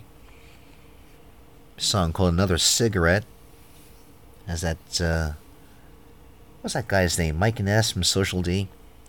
[1.80, 3.26] A song called Another Cigarette.
[4.46, 5.32] Has that, uh,
[6.62, 7.38] what's that guy's name?
[7.38, 8.68] Mike Ness from Social D?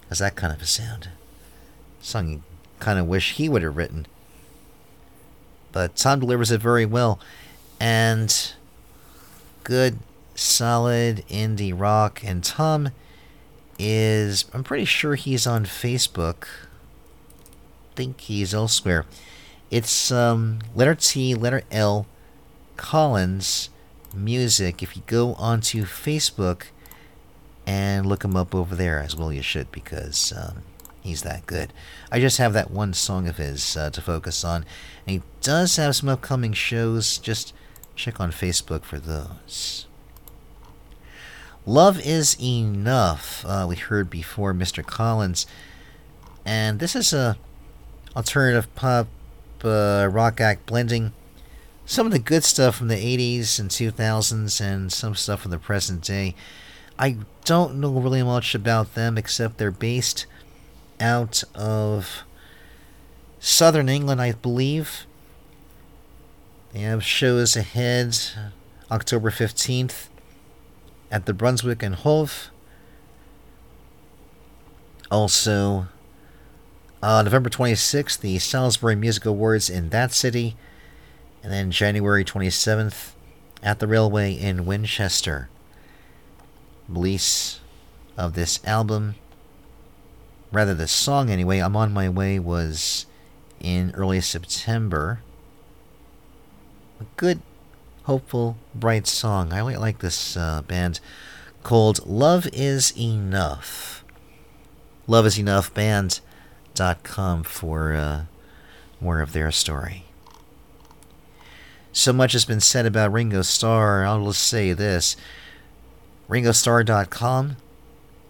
[0.08, 1.10] Has that kind of a sound.
[2.00, 2.42] Song you
[2.78, 4.06] kind of wish he would have written.
[5.70, 7.20] But Tom delivers it very well.
[7.78, 8.54] And
[9.70, 10.00] good,
[10.34, 12.24] solid indie rock.
[12.24, 12.90] And Tom
[13.78, 16.48] is, I'm pretty sure he's on Facebook.
[17.94, 19.06] think he's elsewhere.
[19.70, 22.08] It's um, letter T, letter L,
[22.76, 23.70] Collins
[24.12, 24.82] Music.
[24.82, 26.64] If you go onto Facebook
[27.64, 30.62] and look him up over there, as well you should, because um,
[31.00, 31.72] he's that good.
[32.10, 34.64] I just have that one song of his uh, to focus on.
[35.06, 37.18] And he does have some upcoming shows.
[37.18, 37.54] Just
[38.00, 39.86] check on Facebook for those.
[41.66, 44.84] Love is Enough, uh, we heard before Mr.
[44.84, 45.46] Collins.
[46.46, 47.36] And this is a
[48.16, 49.06] alternative pop
[49.62, 51.12] uh, rock act blending
[51.84, 55.58] some of the good stuff from the 80s and 2000s and some stuff from the
[55.58, 56.34] present day.
[56.98, 60.24] I don't know really much about them except they're based
[60.98, 62.22] out of
[63.38, 65.04] southern England, I believe.
[66.72, 68.16] They have shows ahead
[68.90, 70.08] October 15th
[71.10, 72.50] at the Brunswick and Hove.
[75.10, 75.88] Also,
[77.02, 80.56] uh, November 26th, the Salisbury Music Awards in that city.
[81.42, 83.12] And then January 27th
[83.62, 85.48] at the Railway in Winchester.
[86.88, 87.60] Release
[88.16, 89.14] of this album,
[90.52, 93.06] rather, the song anyway, I'm on my way, was
[93.58, 95.20] in early September.
[97.00, 97.40] A good,
[98.02, 99.54] hopeful, bright song.
[99.54, 101.00] I really like this uh, band
[101.62, 104.04] called Love Is Enough.
[105.06, 108.24] Love Is Enough Band.com for uh,
[109.00, 110.04] more of their story.
[111.90, 114.04] So much has been said about Ringo Starr.
[114.04, 115.16] I'll just say this
[116.28, 117.56] RingoStarr.com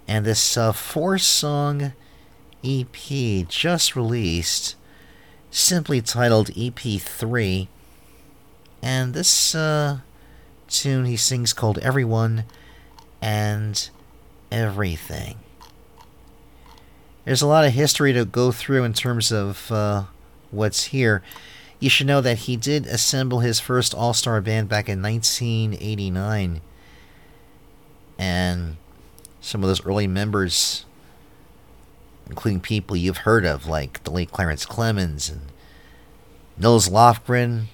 [0.07, 1.93] and this uh, four song
[2.65, 4.77] EP just released,
[5.51, 7.67] simply titled EP3.
[8.82, 9.98] And this uh,
[10.69, 12.44] tune he sings called Everyone
[13.20, 13.90] and
[14.51, 15.39] Everything.
[17.24, 20.05] There's a lot of history to go through in terms of uh,
[20.51, 21.23] what's here.
[21.78, 26.61] You should know that he did assemble his first all star band back in 1989.
[28.19, 28.77] And
[29.40, 30.85] some of those early members,
[32.28, 35.40] including people you've heard of, like the late Clarence Clemons and
[36.59, 37.66] Nils Lofgren,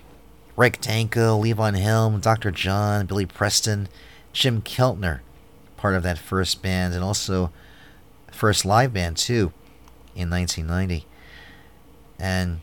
[0.57, 2.51] Rick Danko, Levon Helm, Dr.
[2.51, 3.89] John, Billy Preston,
[4.33, 5.21] Jim Keltner,
[5.77, 7.51] part of that first band, and also
[8.31, 9.53] first live band too
[10.15, 11.07] in 1990.
[12.19, 12.61] And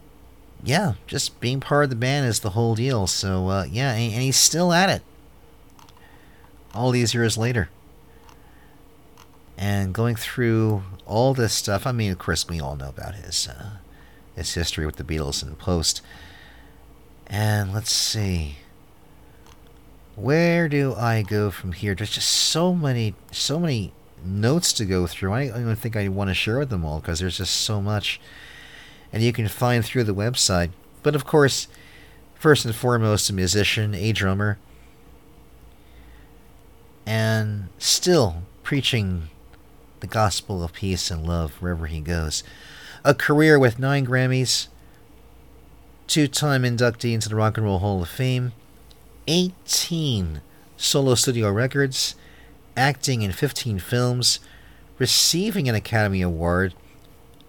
[0.63, 3.05] yeah, just being part of the band is the whole deal.
[3.05, 5.03] So uh, yeah, and, and he's still at it
[6.73, 7.69] all these years later.
[9.57, 13.47] And going through all this stuff, I mean, of course, we all know about his
[13.47, 13.77] uh,
[14.35, 16.01] his history with the Beatles and Post.
[17.33, 18.57] And let's see,
[20.15, 21.95] where do I go from here?
[21.95, 23.91] There's just so many, so many
[24.23, 25.33] notes to go through.
[25.33, 27.81] I don't even think I want to share with them all because there's just so
[27.81, 28.21] much,
[29.11, 30.69] and you can find through the website.
[31.01, 31.67] But of course,
[32.35, 34.59] first and foremost, a musician, a drummer,
[37.03, 39.29] and still preaching
[40.01, 42.43] the gospel of peace and love wherever he goes.
[43.03, 44.67] A career with nine Grammys,
[46.13, 48.51] two time inductee into the Rock and Roll Hall of Fame,
[49.25, 50.41] 18
[50.77, 52.13] solo studio records,
[52.77, 54.39] acting in 15 films,
[54.99, 56.75] receiving an Academy Award,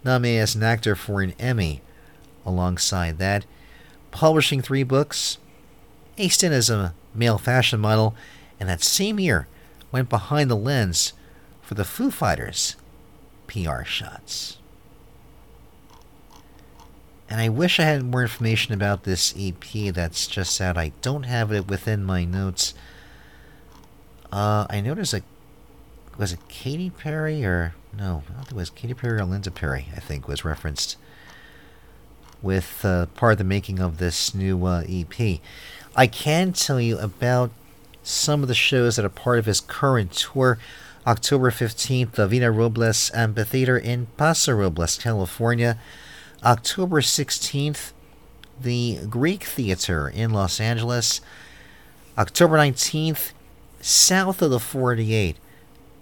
[0.02, 1.82] nominated as an actor for an Emmy
[2.46, 3.44] alongside that,
[4.10, 5.36] publishing three books,
[6.16, 8.14] a stint as a male fashion model,
[8.58, 9.46] and that same year
[9.92, 11.12] went behind the lens
[11.60, 12.76] for the Foo Fighters
[13.46, 14.56] PR shots.
[17.34, 20.76] And I wish I had more information about this EP that's just out.
[20.78, 22.74] I don't have it within my notes.
[24.30, 25.22] Uh, I noticed a
[26.16, 28.22] was it Katy Perry or no?
[28.30, 29.88] I think it was Katy Perry or Linda Perry.
[29.96, 30.96] I think was referenced
[32.40, 35.40] with uh, part of the making of this new uh, EP.
[35.96, 37.50] I can tell you about
[38.04, 40.60] some of the shows that are part of his current tour.
[41.04, 45.80] October 15th, the Vina Robles Amphitheater in Paso Robles, California.
[46.44, 47.92] October 16th,
[48.60, 51.20] the Greek Theater in Los Angeles,
[52.18, 53.32] October 19th,
[53.80, 55.36] south of the 48,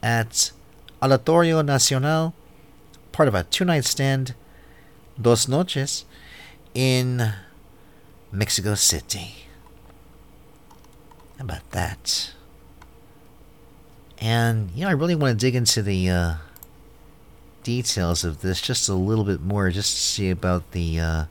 [0.03, 0.53] at
[1.01, 2.35] Auditorio Nacional,
[3.13, 4.35] part of a two night stand,
[5.21, 6.05] Dos Noches,
[6.75, 7.33] in
[8.31, 9.47] Mexico City.
[11.39, 12.33] How about that?
[14.19, 16.35] And, you know, I really want to dig into the uh,
[17.63, 21.25] details of this just a little bit more, just to see about the uh,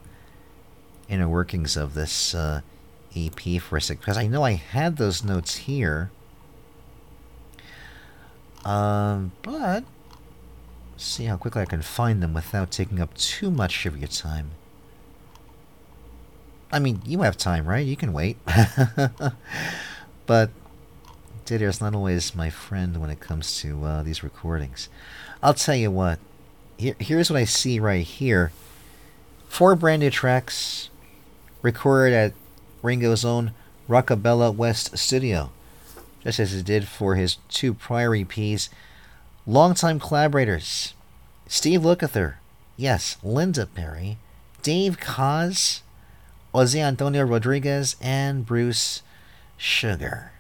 [1.10, 2.62] inner workings of this uh,
[3.16, 6.12] EP for a sec, because I know I had those notes here.
[8.64, 9.84] Um, but
[10.98, 14.52] see how quickly I can find them without taking up too much of your time.
[16.72, 17.86] I mean, you have time, right?
[17.86, 18.38] You can wait.
[20.26, 20.52] but
[21.46, 24.88] Didier's not always my friend when it comes to uh, these recordings.
[25.44, 26.20] I'll tell you what.
[26.78, 28.52] Here, here's what I see right here.
[29.48, 30.90] Four brand new tracks
[31.62, 32.34] recorded at
[32.82, 33.52] Ringo's own
[33.88, 35.52] Roccabella West studio,
[36.24, 38.70] just as he did for his two prior EPs.
[39.48, 40.94] Longtime collaborators
[41.48, 42.36] Steve Lukather,
[42.78, 44.18] yes, Linda Perry,
[44.62, 45.82] Dave Koz,
[46.54, 49.02] Jose Antonio Rodriguez, and Bruce
[49.58, 50.32] Sugar.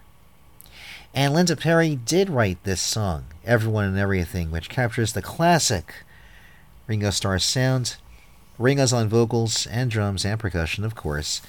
[1.13, 5.93] And Linda Perry did write this song, Everyone and Everything, which captures the classic
[6.87, 7.95] Ringo Starr sound.
[8.59, 11.41] Ringo's on vocals and drums and percussion, of course.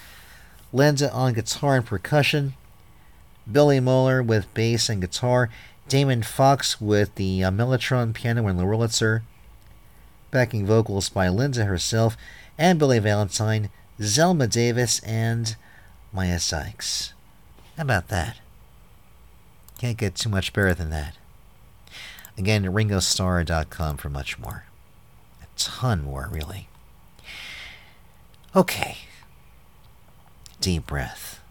[0.73, 2.55] Linda on guitar and percussion.
[3.51, 5.51] Billy Mohler with bass and guitar.
[5.89, 9.23] Damon Fox with the uh, Mellotron piano and Wurlitzer.
[10.31, 12.17] Backing vocals by Linda herself
[12.57, 13.69] and Billy Valentine,
[14.01, 15.57] Zelma Davis, and
[16.13, 17.13] Maya Sykes.
[17.77, 18.39] How about that?
[19.79, 21.17] Can't get too much better than that.
[22.39, 24.65] Again, ringostarr.com for much more.
[25.43, 26.69] A ton more, really.
[28.57, 28.99] Okay.
[30.61, 31.42] Deep breath.